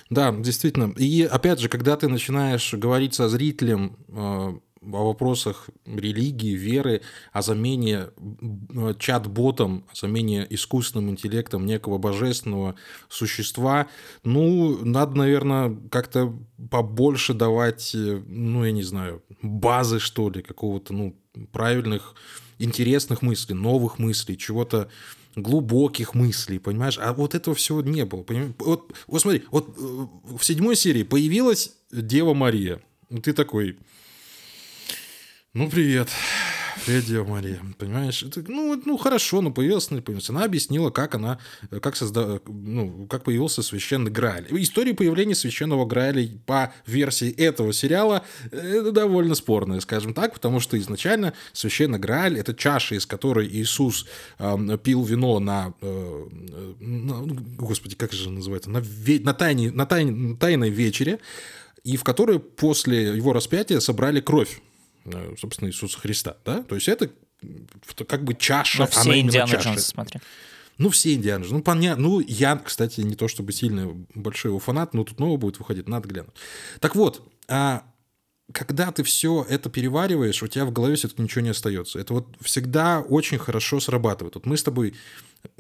Да, 0.10 0.32
действительно. 0.32 0.94
И 0.98 1.24
опять 1.24 1.60
же, 1.60 1.70
когда 1.70 1.96
ты 1.98 2.08
начинаешь 2.08 2.74
говорить 2.74 3.16
со 3.16 3.30
зрителем 3.30 3.98
э, 4.08 4.14
о 4.94 5.06
вопросах 5.06 5.70
религии, 5.86 6.56
веры, 6.56 7.02
о 7.32 7.42
замене 7.42 8.10
чат-ботом, 9.00 9.86
о 9.92 9.96
замене 9.96 10.46
искусственным 10.50 11.10
интеллектом 11.10 11.66
некого 11.66 11.98
божественного 11.98 12.76
существа, 13.10 13.88
ну, 14.24 14.78
надо, 14.86 15.18
наверное, 15.18 15.76
как-то 15.90 16.38
побольше 16.70 17.34
давать, 17.34 17.96
э, 17.96 18.22
ну, 18.28 18.64
я 18.64 18.72
не 18.72 18.84
знаю, 18.84 19.24
базы, 19.42 20.00
что 20.00 20.30
ли, 20.30 20.42
какого-то, 20.42 20.94
ну, 20.94 21.16
правильных 21.52 22.16
интересных 22.60 23.22
мыслей, 23.22 23.56
новых 23.56 24.00
мыслей, 24.00 24.38
чего-то 24.38 24.90
глубоких 25.36 26.14
мыслей, 26.14 26.60
понимаешь? 26.60 26.98
А 27.00 27.14
вот 27.14 27.36
этого 27.36 27.56
всего 27.56 27.82
не 27.82 28.06
было. 28.06 28.24
Понимаешь? 28.24 28.54
Вот, 28.60 28.94
вот 29.08 29.22
смотри, 29.22 29.44
вот 29.52 29.76
э, 29.78 30.08
в 30.38 30.44
седьмой 30.44 30.76
серии 30.76 31.04
появилась 31.04 31.74
Дева 31.92 32.34
Мария. 32.34 32.82
Ты 33.24 33.34
такой, 33.34 33.78
ну 35.56 35.70
привет, 35.70 36.10
Привет, 36.86 37.06
Дева 37.06 37.24
Мария. 37.24 37.62
Понимаешь? 37.78 38.22
Это, 38.22 38.44
ну, 38.46 38.80
ну, 38.86 38.98
хорошо, 38.98 39.42
но 39.42 39.52
появилась, 39.52 39.90
не 39.90 40.02
появилась. 40.02 40.30
Она 40.30 40.44
объяснила, 40.44 40.90
как 40.90 41.16
она, 41.16 41.40
как 41.82 41.96
созда... 41.96 42.42
ну, 42.46 43.08
как 43.10 43.24
появился 43.24 43.64
священный 43.64 44.12
Грааль. 44.12 44.48
История 44.52 44.94
появления 44.94 45.34
священного 45.34 45.86
Грааля 45.86 46.30
по 46.46 46.74
версии 46.86 47.32
этого 47.32 47.72
сериала 47.72 48.24
это 48.52 48.92
довольно 48.92 49.34
спорная, 49.34 49.80
скажем 49.80 50.14
так, 50.14 50.34
потому 50.34 50.60
что 50.60 50.78
изначально 50.78 51.34
священный 51.54 52.00
Грааль— 52.00 52.38
это 52.40 52.54
чаша, 52.54 52.96
из 52.96 53.06
которой 53.06 53.48
Иисус 53.48 54.06
э, 54.38 54.78
пил 54.84 55.04
вино 55.06 55.40
на, 55.40 55.74
э, 55.82 56.28
на, 56.82 57.22
господи, 57.58 57.96
как 57.96 58.12
же 58.12 58.30
называется, 58.30 58.70
на, 58.70 58.80
ве... 58.80 59.22
на, 59.22 59.34
тайне, 59.34 59.72
на, 59.72 59.86
тайне, 59.86 60.12
на 60.12 60.36
тайной 60.36 60.70
вечере, 60.70 61.20
и 61.86 61.96
в 61.96 62.04
которой 62.04 62.40
после 62.40 63.16
его 63.16 63.32
распятия 63.32 63.80
собрали 63.80 64.20
кровь 64.20 64.60
Э, 64.60 64.75
собственно, 65.40 65.70
Иисуса 65.70 66.00
Христа, 66.00 66.38
да? 66.46 66.64
То 66.64 66.76
есть 66.76 66.88
это 66.88 67.10
как 68.08 68.24
бы 68.24 68.34
чаша, 68.34 68.80
Но 68.80 68.88
все 68.88 69.20
Индиана 69.20 69.52
чаша. 69.52 69.70
Джонс, 69.70 69.86
смотри. 69.86 70.20
Ну, 70.78 70.90
все 70.90 71.14
Индиана 71.14 71.44
Джонс. 71.44 71.54
Ну, 71.54 71.62
понятно. 71.62 72.04
Ну, 72.04 72.20
я, 72.20 72.58
кстати, 72.58 73.02
не 73.02 73.16
то 73.16 73.28
чтобы 73.28 73.54
сильно 73.54 73.96
большой 74.14 74.50
его 74.52 74.60
фанат, 74.60 74.94
но 74.94 75.04
тут 75.04 75.20
нового 75.20 75.38
будет 75.38 75.60
выходить, 75.60 75.88
надо 75.88 76.08
глянуть. 76.08 76.36
Так 76.80 76.96
вот, 76.96 77.22
а 77.48 77.84
когда 78.52 78.92
ты 78.92 79.04
все 79.04 79.44
это 79.50 79.70
перевариваешь, 79.72 80.44
у 80.44 80.48
тебя 80.48 80.66
в 80.66 80.72
голове 80.72 80.96
все-таки 80.96 81.22
ничего 81.22 81.42
не 81.42 81.50
остается. 81.50 81.98
Это 81.98 82.14
вот 82.14 82.28
всегда 82.42 83.02
очень 83.02 83.40
хорошо 83.40 83.80
срабатывает. 83.80 84.36
Вот 84.36 84.46
мы 84.46 84.56
с 84.56 84.64
тобой 84.64 84.94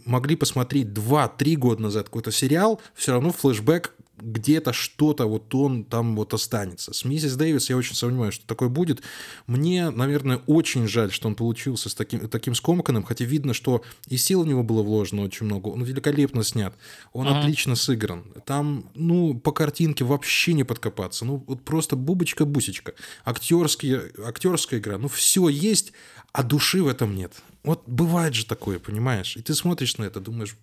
могли 0.05 0.35
посмотреть 0.35 0.87
2-3 0.89 1.55
года 1.55 1.81
назад 1.81 2.05
какой-то 2.05 2.31
сериал, 2.31 2.79
все 2.93 3.13
равно 3.13 3.31
флешбэк 3.31 3.94
где-то 4.17 4.73
что-то 4.73 5.25
вот 5.25 5.53
он 5.55 5.83
там 5.83 6.15
вот 6.15 6.33
останется. 6.33 6.93
С 6.93 7.05
миссис 7.05 7.35
Дэвис 7.35 7.69
я 7.69 7.77
очень 7.77 7.95
сомневаюсь, 7.95 8.35
что 8.35 8.47
такое 8.47 8.69
будет. 8.69 9.01
Мне, 9.47 9.89
наверное, 9.89 10.37
очень 10.47 10.87
жаль, 10.87 11.11
что 11.11 11.27
он 11.27 11.35
получился 11.35 11.89
с 11.89 11.95
таким, 11.95 12.27
таким 12.29 12.55
скомканным, 12.55 13.03
хотя 13.03 13.25
видно, 13.25 13.53
что 13.53 13.83
и 14.07 14.17
сил 14.17 14.41
у 14.41 14.45
него 14.45 14.63
было 14.63 14.83
вложено 14.83 15.23
очень 15.23 15.45
много. 15.45 15.69
Он 15.69 15.83
великолепно 15.83 16.43
снят, 16.43 16.75
он 17.13 17.27
uh-huh. 17.27 17.39
отлично 17.39 17.75
сыгран. 17.75 18.23
Там, 18.45 18.89
ну, 18.95 19.33
по 19.33 19.51
картинке 19.51 20.05
вообще 20.05 20.53
не 20.53 20.63
подкопаться. 20.63 21.25
Ну, 21.25 21.43
вот 21.47 21.63
просто 21.63 21.95
бубочка-бусечка. 21.95 22.93
Актерские, 23.23 24.11
актерская 24.25 24.79
игра, 24.79 24.97
ну, 24.97 25.07
все 25.07 25.49
есть, 25.49 25.93
а 26.31 26.43
души 26.43 26.83
в 26.83 26.87
этом 26.87 27.15
нет. 27.15 27.33
Вот 27.63 27.83
бывает 27.87 28.33
же 28.33 28.45
такое, 28.45 28.79
понимаешь? 28.79 29.37
И 29.37 29.41
ты 29.41 29.53
смотришь 29.53 29.97
на 29.97 30.03
это, 30.03 30.19
думаешь... 30.19 30.55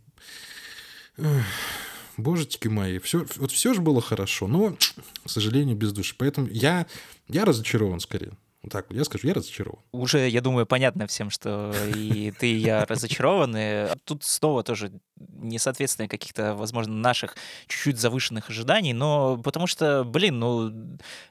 Божечки 2.22 2.68
мои, 2.68 2.98
все, 2.98 3.26
вот 3.36 3.50
все 3.50 3.74
же 3.74 3.80
было 3.80 4.00
хорошо, 4.00 4.46
но, 4.46 4.76
к 5.24 5.30
сожалению, 5.30 5.76
без 5.76 5.92
души. 5.92 6.14
Поэтому 6.16 6.48
я, 6.48 6.86
я 7.28 7.44
разочарован 7.44 8.00
скорее. 8.00 8.32
Так, 8.70 8.86
я 8.90 9.04
скажу, 9.04 9.26
я 9.26 9.34
разочарован. 9.34 9.80
Уже, 9.90 10.28
я 10.28 10.40
думаю, 10.40 10.66
понятно 10.66 11.06
всем, 11.08 11.30
что 11.30 11.72
и 11.96 12.32
ты, 12.38 12.52
и 12.52 12.56
я 12.58 12.84
разочарованы. 12.84 13.88
Тут 14.04 14.22
снова 14.22 14.62
тоже 14.62 14.92
несоответствие 15.40 16.08
каких-то, 16.08 16.54
возможно, 16.54 16.94
наших 16.94 17.36
чуть-чуть 17.66 17.98
завышенных 17.98 18.50
ожиданий, 18.50 18.92
но 18.92 19.36
потому 19.38 19.66
что, 19.66 20.04
блин, 20.04 20.38
ну, 20.38 20.72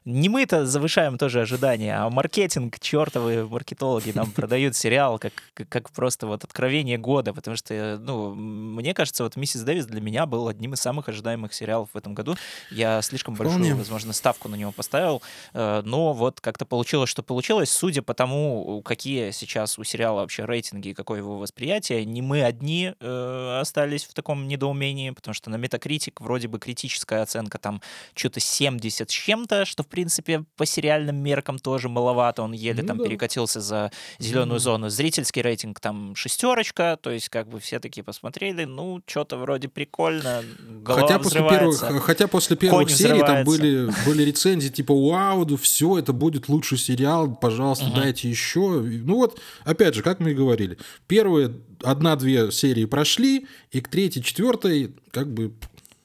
не 0.06 0.30
мы-то 0.30 0.66
завышаем 0.66 1.18
тоже 1.18 1.42
ожидания, 1.42 1.98
а 1.98 2.10
маркетинг, 2.10 2.80
чертовы 2.80 3.48
маркетологи 3.48 4.12
нам 4.12 4.32
продают 4.32 4.76
сериал 4.76 5.20
как, 5.20 5.34
как 5.70 5.90
просто 5.92 6.28
вот 6.28 6.44
откровение 6.44 6.98
года, 6.98 7.34
потому 7.34 7.58
что, 7.58 7.98
ну, 8.00 8.34
мне 8.36 8.94
кажется, 8.94 9.24
вот 9.24 9.36
«Миссис 9.36 9.62
Дэвис» 9.62 9.86
для 9.86 10.02
меня 10.02 10.26
был 10.26 10.48
одним 10.48 10.74
из 10.74 10.82
самых 10.82 11.10
ожидаемых 11.10 11.54
сериалов 11.54 11.90
в 11.94 11.98
этом 11.98 12.14
году. 12.14 12.36
Я 12.70 13.02
слишком 13.02 13.36
большую, 13.36 13.60
Вполне. 13.60 13.76
возможно, 13.76 14.14
ставку 14.14 14.50
на 14.50 14.56
него 14.56 14.72
поставил, 14.72 15.22
э, 15.54 15.82
но 15.86 16.14
вот 16.14 16.42
как-то 16.42 16.66
получилось, 16.66 17.10
что 17.10 17.21
получилось, 17.24 17.72
судя 17.72 18.02
по 18.02 18.14
тому, 18.14 18.82
какие 18.84 19.32
сейчас 19.32 19.78
у 19.78 19.84
сериала 19.84 20.22
вообще 20.22 20.46
рейтинги 20.46 20.90
и 20.90 20.94
какое 20.94 21.20
его 21.20 21.38
восприятие, 21.38 22.06
не 22.06 22.22
мы 22.22 22.44
одни 22.44 22.94
э, 23.00 23.60
остались 23.60 24.06
в 24.06 24.14
таком 24.14 24.48
недоумении, 24.48 25.12
потому 25.12 25.34
что 25.34 25.50
на 25.50 25.56
Metacritic 25.56 26.14
вроде 26.20 26.48
бы 26.48 26.60
критическая 26.60 27.22
оценка 27.22 27.58
там 27.58 27.82
что-то 28.14 28.40
70 28.40 29.10
с 29.10 29.14
чем-то, 29.14 29.66
что, 29.66 29.84
в 29.84 29.88
принципе, 29.88 30.44
по 30.58 30.66
сериальным 30.66 31.18
меркам 31.18 31.60
тоже 31.60 31.90
маловато. 31.90 32.42
Он 32.42 32.52
еле 32.54 32.82
ну, 32.82 32.88
там 32.88 32.98
да. 32.98 33.04
перекатился 33.06 33.62
за 33.62 33.92
зеленую 34.20 34.58
mm. 34.58 34.64
зону. 34.64 34.90
Зрительский 34.90 35.42
рейтинг 35.42 35.80
там 35.80 36.16
шестерочка, 36.16 36.98
то 37.02 37.12
есть 37.12 37.30
как 37.30 37.48
бы 37.48 37.60
все 37.60 37.80
такие 37.80 38.04
посмотрели, 38.04 38.66
ну, 38.66 39.02
что-то 39.06 39.38
вроде 39.38 39.68
прикольно, 39.68 40.44
хотя 40.86 41.20
после 41.20 41.42
первых, 41.42 42.04
Хотя 42.04 42.28
после 42.28 42.58
первых 42.58 42.90
серий 42.90 43.20
там 43.20 43.44
были, 43.44 43.90
были 44.06 44.24
рецензии 44.24 44.70
типа 44.70 44.94
«Вау, 44.94 45.46
все, 45.58 45.98
это 45.98 46.14
будет 46.14 46.50
лучший 46.50 46.78
сериал, 46.78 47.11
пожалуйста, 47.40 47.86
uh-huh. 47.86 47.96
дайте 47.96 48.30
еще». 48.30 48.82
Ну 48.82 49.16
вот, 49.16 49.40
опять 49.64 49.96
же, 49.96 50.04
как 50.04 50.20
мы 50.20 50.32
и 50.32 50.36
говорили, 50.36 50.78
первые 51.08 51.54
одна-две 51.84 52.52
серии 52.52 52.86
прошли, 52.86 53.48
и 53.72 53.82
к 53.82 53.88
третьей, 53.88 54.24
четвертой 54.24 54.96
как 55.12 55.34
бы 55.34 55.54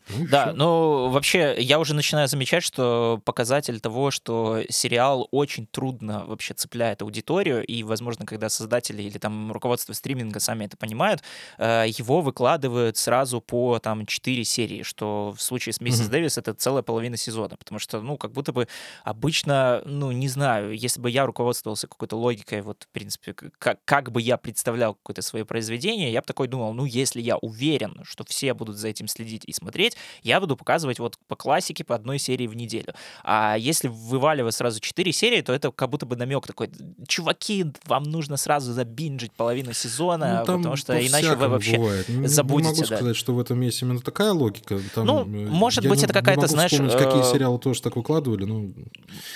ну, 0.09 0.27
да, 0.31 0.53
ну 0.55 1.09
вообще 1.11 1.57
я 1.59 1.79
уже 1.79 1.95
начинаю 1.95 2.29
замечать, 2.29 2.63
что 2.63 3.21
показатель 3.25 3.81
того, 3.81 4.11
что 4.11 4.63
сериал 4.69 5.27
очень 5.33 5.67
трудно 5.67 6.25
вообще 6.27 6.55
цепляет 6.55 7.03
аудиторию, 7.03 7.65
и, 7.65 7.83
возможно, 7.83 8.25
когда 8.25 8.49
создатели 8.49 9.03
или 9.03 9.19
там 9.19 9.51
руководство 9.53 9.93
стриминга 9.93 10.39
сами 10.39 10.67
это 10.67 10.77
понимают, 10.77 11.23
э, 11.59 11.87
его 11.89 12.21
выкладывают 12.21 12.97
сразу 12.97 13.41
по 13.41 13.79
там 13.79 14.07
4 14.07 14.45
серии, 14.45 14.83
что 14.83 15.35
в 15.37 15.43
случае 15.43 15.73
с 15.73 15.81
Миссис 15.81 16.07
mm-hmm. 16.07 16.11
Дэвис 16.11 16.39
это 16.39 16.55
целая 16.55 16.83
половина 16.83 17.17
сезона, 17.17 17.57
потому 17.57 17.79
что, 17.79 18.01
ну, 18.01 18.17
как 18.17 18.33
будто 18.33 18.53
бы 18.53 18.69
обычно, 19.03 19.83
ну, 19.85 20.13
не 20.13 20.29
знаю, 20.29 20.77
если 20.77 21.01
бы 21.01 21.11
я 21.11 21.27
руководствовался 21.27 21.89
какой-то 21.89 22.17
логикой, 22.17 22.63
вот, 22.63 22.85
в 22.85 22.89
принципе, 22.89 23.35
как, 23.35 23.79
как 23.85 24.13
бы 24.13 24.23
я 24.23 24.37
представлял 24.37 24.95
какое-то 24.95 25.23
свое 25.23 25.45
произведение, 25.45 26.13
я 26.13 26.21
бы 26.21 26.27
такой 26.27 26.47
думал, 26.47 26.73
ну, 26.75 26.85
если 26.85 27.21
я 27.21 27.37
уверен, 27.39 28.03
что 28.05 28.25
все 28.25 28.55
будут 28.55 28.77
за 28.77 28.89
этим 28.89 29.09
следить 29.09 29.43
и 29.45 29.53
смотреть, 29.53 29.96
я 30.23 30.41
буду 30.41 30.57
показывать 30.57 30.99
вот 30.99 31.19
по 31.29 31.37
классике 31.37 31.85
по 31.85 31.95
одной 31.95 32.19
серии 32.19 32.47
в 32.47 32.55
неделю. 32.55 32.95
А 33.25 33.57
если 33.57 33.89
вываливать 33.89 34.55
сразу 34.55 34.81
4 34.81 35.13
серии, 35.13 35.41
то 35.43 35.53
это 35.53 35.71
как 35.71 35.91
будто 35.91 36.07
бы 36.07 36.17
намек 36.17 36.47
такой, 36.47 36.71
чуваки, 37.07 37.67
вам 37.87 38.05
нужно 38.05 38.37
сразу 38.37 38.73
забинжить 38.73 39.33
половину 39.33 39.73
сезона, 39.73 40.45
ну, 40.47 40.57
потому 40.57 40.77
что 40.77 40.95
иначе 41.07 41.35
вы 41.35 41.49
вообще 41.49 41.79
бывает. 41.79 42.07
забудете. 42.29 42.71
Не 42.71 42.75
могу 42.77 42.89
да. 42.89 42.97
сказать, 42.97 43.17
что 43.17 43.35
в 43.35 43.41
этом 43.41 43.61
есть 43.61 43.83
именно 43.83 44.01
такая 44.01 44.33
логика. 44.33 44.81
Там, 44.95 45.07
ну, 45.07 45.25
может 45.25 45.87
быть, 45.87 45.99
не, 45.99 46.05
это 46.05 46.13
какая-то, 46.13 46.47
знаешь... 46.47 46.71
какие 46.71 47.29
э... 47.29 47.33
сериалы 47.33 47.59
тоже 47.59 47.83
так 47.83 47.97
выкладывали, 47.97 48.45
ну... 48.45 48.73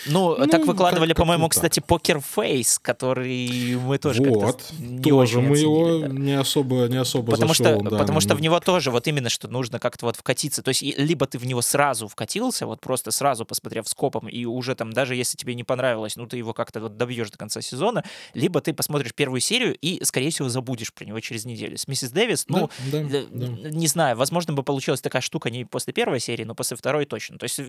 Ну, 0.07 0.37
ну 0.37 0.47
так 0.47 0.67
выкладывали, 0.67 1.13
по-моему, 1.13 1.49
кстати, 1.49 1.81
Покер 1.81 2.21
Фейс, 2.21 2.79
который 2.79 3.77
мы 3.77 3.99
тоже 3.99 4.23
вот, 4.23 4.73
не 4.79 5.03
тоже 5.03 5.39
очень 5.39 5.49
мы 5.49 5.53
оценили, 5.55 5.63
его 5.63 5.99
да. 6.01 6.09
не 6.09 6.33
особо, 6.39 6.87
не 6.89 6.97
особо 6.97 7.33
потому 7.33 7.55
зашел, 7.55 7.81
что, 7.81 7.91
да, 7.91 7.99
потому 7.99 8.21
что 8.21 8.35
в 8.35 8.41
него 8.41 8.61
тоже 8.61 8.91
вот 8.91 9.07
именно, 9.07 9.29
что 9.29 9.49
нужно 9.49 9.79
как-то 9.79 10.07
вот 10.07 10.17
вкатиться. 10.51 10.63
То 10.63 10.69
есть 10.71 10.83
либо 10.99 11.27
ты 11.27 11.39
в 11.39 11.47
него 11.47 11.63
сразу 11.63 12.09
вкатился, 12.09 12.67
вот 12.67 12.81
просто 12.81 13.11
сразу 13.11 13.45
посмотрев 13.45 13.89
скопом, 13.89 14.29
и 14.29 14.45
уже 14.45 14.75
там, 14.75 14.93
даже 14.93 15.15
если 15.15 15.37
тебе 15.37 15.55
не 15.55 15.65
понравилось, 15.65 16.17
ну, 16.17 16.27
ты 16.27 16.37
его 16.37 16.53
как-то 16.53 16.81
вот 16.81 16.97
добьешь 16.97 17.31
до 17.31 17.39
конца 17.39 17.61
сезона, 17.61 18.05
либо 18.35 18.61
ты 18.61 18.73
посмотришь 18.73 19.15
первую 19.15 19.41
серию 19.41 19.77
и, 19.81 20.05
скорее 20.05 20.31
всего, 20.31 20.49
забудешь 20.49 20.93
про 20.93 21.05
него 21.05 21.21
через 21.21 21.45
неделю. 21.45 21.77
С 21.77 21.89
Миссис 21.89 22.11
Дэвис, 22.11 22.47
ну, 22.49 22.71
да, 22.93 23.03
да, 23.03 23.21
да. 23.31 23.71
не 23.71 23.87
знаю, 23.87 24.17
возможно 24.17 24.53
бы 24.53 24.63
получилась 24.63 25.01
такая 25.01 25.23
штука 25.23 25.51
не 25.51 25.65
после 25.65 25.93
первой 25.93 26.21
серии, 26.21 26.45
но 26.45 26.55
после 26.55 26.77
второй 26.77 27.07
точно. 27.07 27.39
То 27.39 27.45
есть 27.45 27.61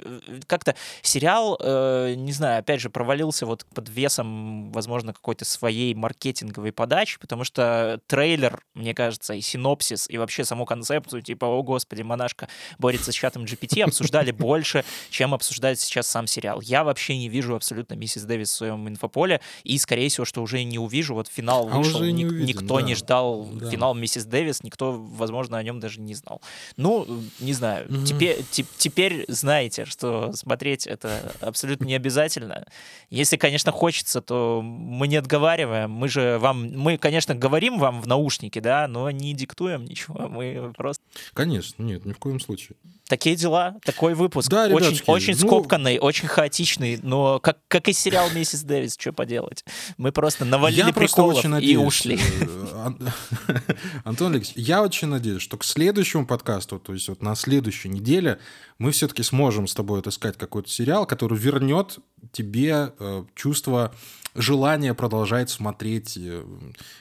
как-то 0.48 0.76
сериал, 1.02 1.58
э, 1.60 2.14
не 2.16 2.32
знаю, 2.32 2.60
опять 2.60 2.82
же, 2.82 2.90
провалился 2.90 3.46
вот 3.46 3.66
под 3.74 3.90
весом, 3.90 4.72
возможно, 4.72 5.14
какой-то 5.14 5.46
своей 5.46 5.94
маркетинговой 5.94 6.72
подачи, 6.72 7.20
потому 7.20 7.44
что 7.44 8.00
трейлер, 8.08 8.64
мне 8.74 8.94
кажется, 8.94 9.34
и 9.34 9.42
синопсис, 9.42 10.10
и 10.10 10.18
вообще 10.18 10.46
саму 10.46 10.66
концепцию, 10.66 11.22
типа, 11.22 11.46
о 11.46 11.64
господи, 11.64 12.02
монашка 12.02 12.48
борется 12.80 13.12
с 13.12 13.16
чатом 13.16 13.44
GPT, 13.46 13.82
обсуждали 13.84 14.32
больше, 14.32 14.84
чем 15.10 15.34
обсуждает 15.34 15.80
сейчас 15.80 16.08
сам 16.08 16.28
сериал. 16.28 16.62
Я 16.62 16.84
вообще 16.84 17.18
не 17.18 17.30
вижу 17.30 17.56
абсолютно 17.56 17.94
миссис 17.96 18.24
Дэвис 18.24 18.50
в 18.50 18.54
своем 18.56 18.88
инфополе, 18.88 19.42
и, 19.64 19.78
скорее 19.78 20.10
всего, 20.10 20.26
что 20.26 20.42
уже 20.42 20.64
не 20.64 20.80
увижу. 20.80 21.14
Вот 21.16 21.28
финал 21.28 21.70
а 21.72 21.78
вышел, 21.78 22.02
не 22.04 22.12
ник- 22.12 22.28
увидим, 22.32 22.46
никто 22.48 22.80
да. 22.80 22.82
не 22.82 22.96
ждал 22.96 23.46
Да. 23.54 23.70
финал 23.70 23.94
миссис 23.96 24.26
Дэвис, 24.26 24.64
никто, 24.64 24.94
возможно, 24.94 25.58
о 25.58 25.64
нем 25.64 25.80
даже 25.80 26.00
не 26.02 26.14
знал. 26.16 26.42
Ну, 26.78 27.08
не 27.40 27.54
знаю. 27.54 27.88
Мгм. 27.90 28.06
Теперь, 28.06 28.44
те- 28.52 28.66
теперь 28.78 29.26
знаете, 29.28 29.86
что 29.86 30.32
смотреть 30.34 30.88
это 30.88 31.34
абсолютно 31.42 31.86
не 31.86 31.96
обязательно. 31.96 32.66
Если, 33.10 33.38
конечно, 33.38 33.72
хочется, 33.72 34.22
то 34.22 34.62
мы 34.64 35.08
не 35.08 35.16
отговариваем. 35.18 35.92
Мы 35.92 36.08
же 36.08 36.38
вам, 36.40 36.72
мы, 36.78 36.98
конечно, 36.98 37.36
говорим 37.36 37.80
вам 37.80 38.02
в 38.02 38.08
наушники, 38.08 38.60
да, 38.60 38.88
но 38.88 39.10
не 39.12 39.34
диктуем 39.34 39.86
ничего. 39.86 40.28
Мы 40.28 40.74
просто 40.78 41.04
Конечно, 41.34 41.82
нет, 41.84 42.06
ни 42.06 42.14
в 42.14 42.18
коем 42.20 42.40
случае. 42.40 42.61
Такие 43.12 43.36
дела, 43.36 43.76
такой 43.84 44.14
выпуск. 44.14 44.50
Да, 44.50 44.68
очень, 44.68 44.78
ребятушки, 44.78 45.10
очень 45.10 45.36
ну- 45.42 46.00
очень 46.00 46.28
хаотичный, 46.30 46.98
но 47.04 47.40
как, 47.42 47.58
как 47.68 47.90
и 47.90 47.94
сериал 47.94 48.30
Миссис 48.34 48.64
Дэвис, 48.64 48.96
что 48.98 49.12
поделать. 49.12 49.66
Мы 49.98 50.14
просто 50.14 50.46
навалили 50.46 50.88
я 50.88 50.94
просто 50.94 51.16
приколов 51.18 51.36
очень 51.36 51.50
и 51.50 51.52
надеюсь, 51.52 51.78
ушли. 51.86 52.18
э, 52.18 52.68
Ан- 52.86 53.12
Антон 54.06 54.34
Алексеевич, 54.34 54.66
я 54.66 54.82
очень 54.82 55.10
надеюсь, 55.10 55.42
что 55.42 55.58
к 55.58 55.66
следующему 55.66 56.26
подкасту, 56.26 56.80
то 56.80 56.94
есть 56.94 57.10
вот 57.10 57.22
на 57.22 57.36
следующей 57.36 57.90
неделе, 57.90 58.40
мы 58.78 58.92
все-таки 58.92 59.24
сможем 59.24 59.68
с 59.68 59.76
тобой 59.76 60.00
отыскать 60.00 60.38
какой-то 60.38 60.70
сериал, 60.70 61.06
который 61.06 61.38
вернет 61.38 62.00
тебе 62.32 62.94
э, 62.98 63.26
чувство 63.36 63.94
желания 64.36 64.94
продолжать 64.94 65.50
смотреть, 65.50 66.16
э, 66.16 66.46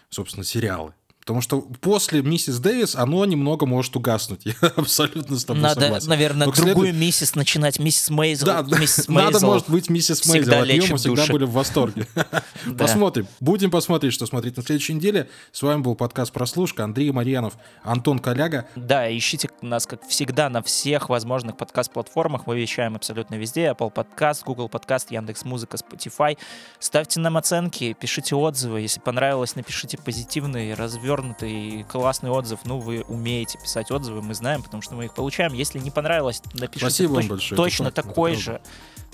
собственно, 0.08 0.42
сериалы. 0.44 0.92
Потому 1.30 1.42
что 1.42 1.60
после 1.60 2.22
«Миссис 2.22 2.58
Дэвис» 2.58 2.96
оно 2.96 3.24
немного 3.24 3.64
может 3.64 3.94
угаснуть. 3.94 4.40
Я 4.44 4.54
абсолютно 4.74 5.38
с 5.38 5.44
тобой 5.44 5.62
Надо, 5.62 5.82
согласен. 5.82 6.08
наверное, 6.08 6.48
Но 6.48 6.52
другую 6.52 6.88
следу- 6.88 6.98
миссис 6.98 7.36
начинать, 7.36 7.78
миссис 7.78 8.10
Мейзел. 8.10 8.46
Да, 8.46 8.62
миссис 8.62 9.06
надо, 9.06 9.30
Мейзел 9.30 9.48
может 9.48 9.70
быть, 9.70 9.88
миссис 9.88 10.20
всегда 10.22 10.62
Мейзел. 10.62 10.62
От 10.62 10.68
нее 10.68 10.82
мы 10.90 10.96
всегда 10.98 11.22
души. 11.22 11.32
были 11.32 11.44
в 11.44 11.52
восторге. 11.52 12.08
Посмотрим. 12.78 13.28
Будем 13.38 13.70
посмотреть, 13.70 14.12
что 14.12 14.26
смотреть 14.26 14.56
на 14.56 14.64
следующей 14.64 14.94
неделе. 14.94 15.28
С 15.52 15.62
вами 15.62 15.82
был 15.82 15.94
подкаст 15.94 16.32
«Прослушка». 16.32 16.82
Андрей 16.82 17.12
Марьянов, 17.12 17.54
Антон 17.84 18.18
Коляга. 18.18 18.66
Да, 18.74 19.16
ищите 19.16 19.50
нас, 19.62 19.86
как 19.86 20.04
всегда, 20.08 20.50
на 20.50 20.64
всех 20.64 21.10
возможных 21.10 21.56
подкаст-платформах. 21.56 22.48
Мы 22.48 22.60
вещаем 22.60 22.96
абсолютно 22.96 23.36
везде. 23.36 23.66
Apple 23.66 23.94
Podcast, 23.94 24.42
Google 24.44 24.66
Podcast, 24.68 25.06
Яндекс.Музыка, 25.10 25.76
Spotify. 25.76 26.36
Ставьте 26.80 27.20
нам 27.20 27.36
оценки, 27.36 27.96
пишите 28.00 28.34
отзывы. 28.34 28.80
Если 28.80 28.98
понравилось, 28.98 29.54
напишите 29.54 29.96
позитивный, 29.96 30.74
развернутый, 31.20 31.84
классный 31.88 32.30
отзыв. 32.30 32.60
Ну, 32.64 32.78
вы 32.78 33.04
умеете 33.08 33.58
писать 33.58 33.90
отзывы, 33.90 34.22
мы 34.22 34.34
знаем, 34.34 34.62
потому 34.62 34.82
что 34.82 34.94
мы 34.94 35.04
их 35.06 35.14
получаем. 35.14 35.52
Если 35.52 35.78
не 35.78 35.90
понравилось, 35.90 36.42
напишите 36.54 36.78
Спасибо 36.90 37.20
точ- 37.20 37.28
большое, 37.28 37.56
это 37.56 37.56
точно 37.62 37.82
это 37.88 38.02
такой 38.02 38.32
правда. 38.32 38.40
же. 38.42 38.60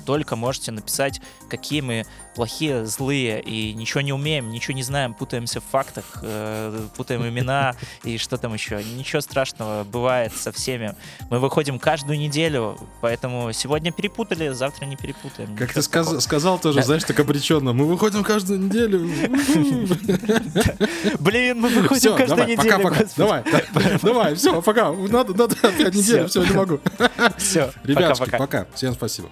Только 0.04 0.36
можете 0.36 0.70
написать, 0.70 1.20
какие 1.48 1.80
мы 1.80 2.04
плохие, 2.36 2.84
злые, 2.86 3.40
и 3.40 3.72
ничего 3.72 4.02
не 4.02 4.12
умеем, 4.12 4.50
ничего 4.50 4.74
не 4.74 4.82
знаем, 4.82 5.14
путаемся 5.14 5.60
в 5.60 5.64
фактах, 5.64 6.18
э, 6.22 6.86
путаем 6.96 7.26
имена 7.26 7.74
и 8.04 8.18
что 8.18 8.36
там 8.36 8.54
еще. 8.54 8.82
Ничего 8.84 9.20
страшного 9.20 9.84
бывает 9.84 10.32
со 10.36 10.52
всеми. 10.52 10.94
Мы 11.30 11.38
выходим 11.40 11.78
каждую 11.78 12.18
неделю, 12.18 12.78
поэтому 13.00 13.52
сегодня 13.52 13.90
перепутали, 13.90 14.50
завтра 14.50 14.84
не 14.84 14.96
перепутаем. 14.96 15.56
Как 15.56 15.72
ты 15.72 15.82
сказ- 15.82 16.20
сказал 16.22 16.58
тоже, 16.58 16.78
Да. 16.78 16.84
знаешь, 16.84 17.04
так 17.04 17.18
обреченно. 17.18 17.72
Мы 17.72 17.86
выходим 17.86 18.22
каждую 18.22 18.60
неделю. 18.60 19.00
Блин, 21.18 21.60
мы 21.60 21.68
выходим 21.68 22.16
каждую 22.16 22.36
давай, 22.36 22.56
неделю. 22.56 22.76
пока-пока. 22.82 23.04
Давай, 23.16 23.44
да, 23.50 23.98
давай, 24.02 24.34
все, 24.34 24.60
пока. 24.62 24.92
Надо, 24.92 25.34
надо 25.34 25.56
опять 25.62 25.94
неделю, 25.94 26.28
все, 26.28 26.44
не 26.44 26.52
могу. 26.52 26.80
Все, 27.38 27.72
Ребятушки, 27.84 28.30
пока. 28.30 28.66
Всем 28.74 28.94
спасибо. 28.94 29.28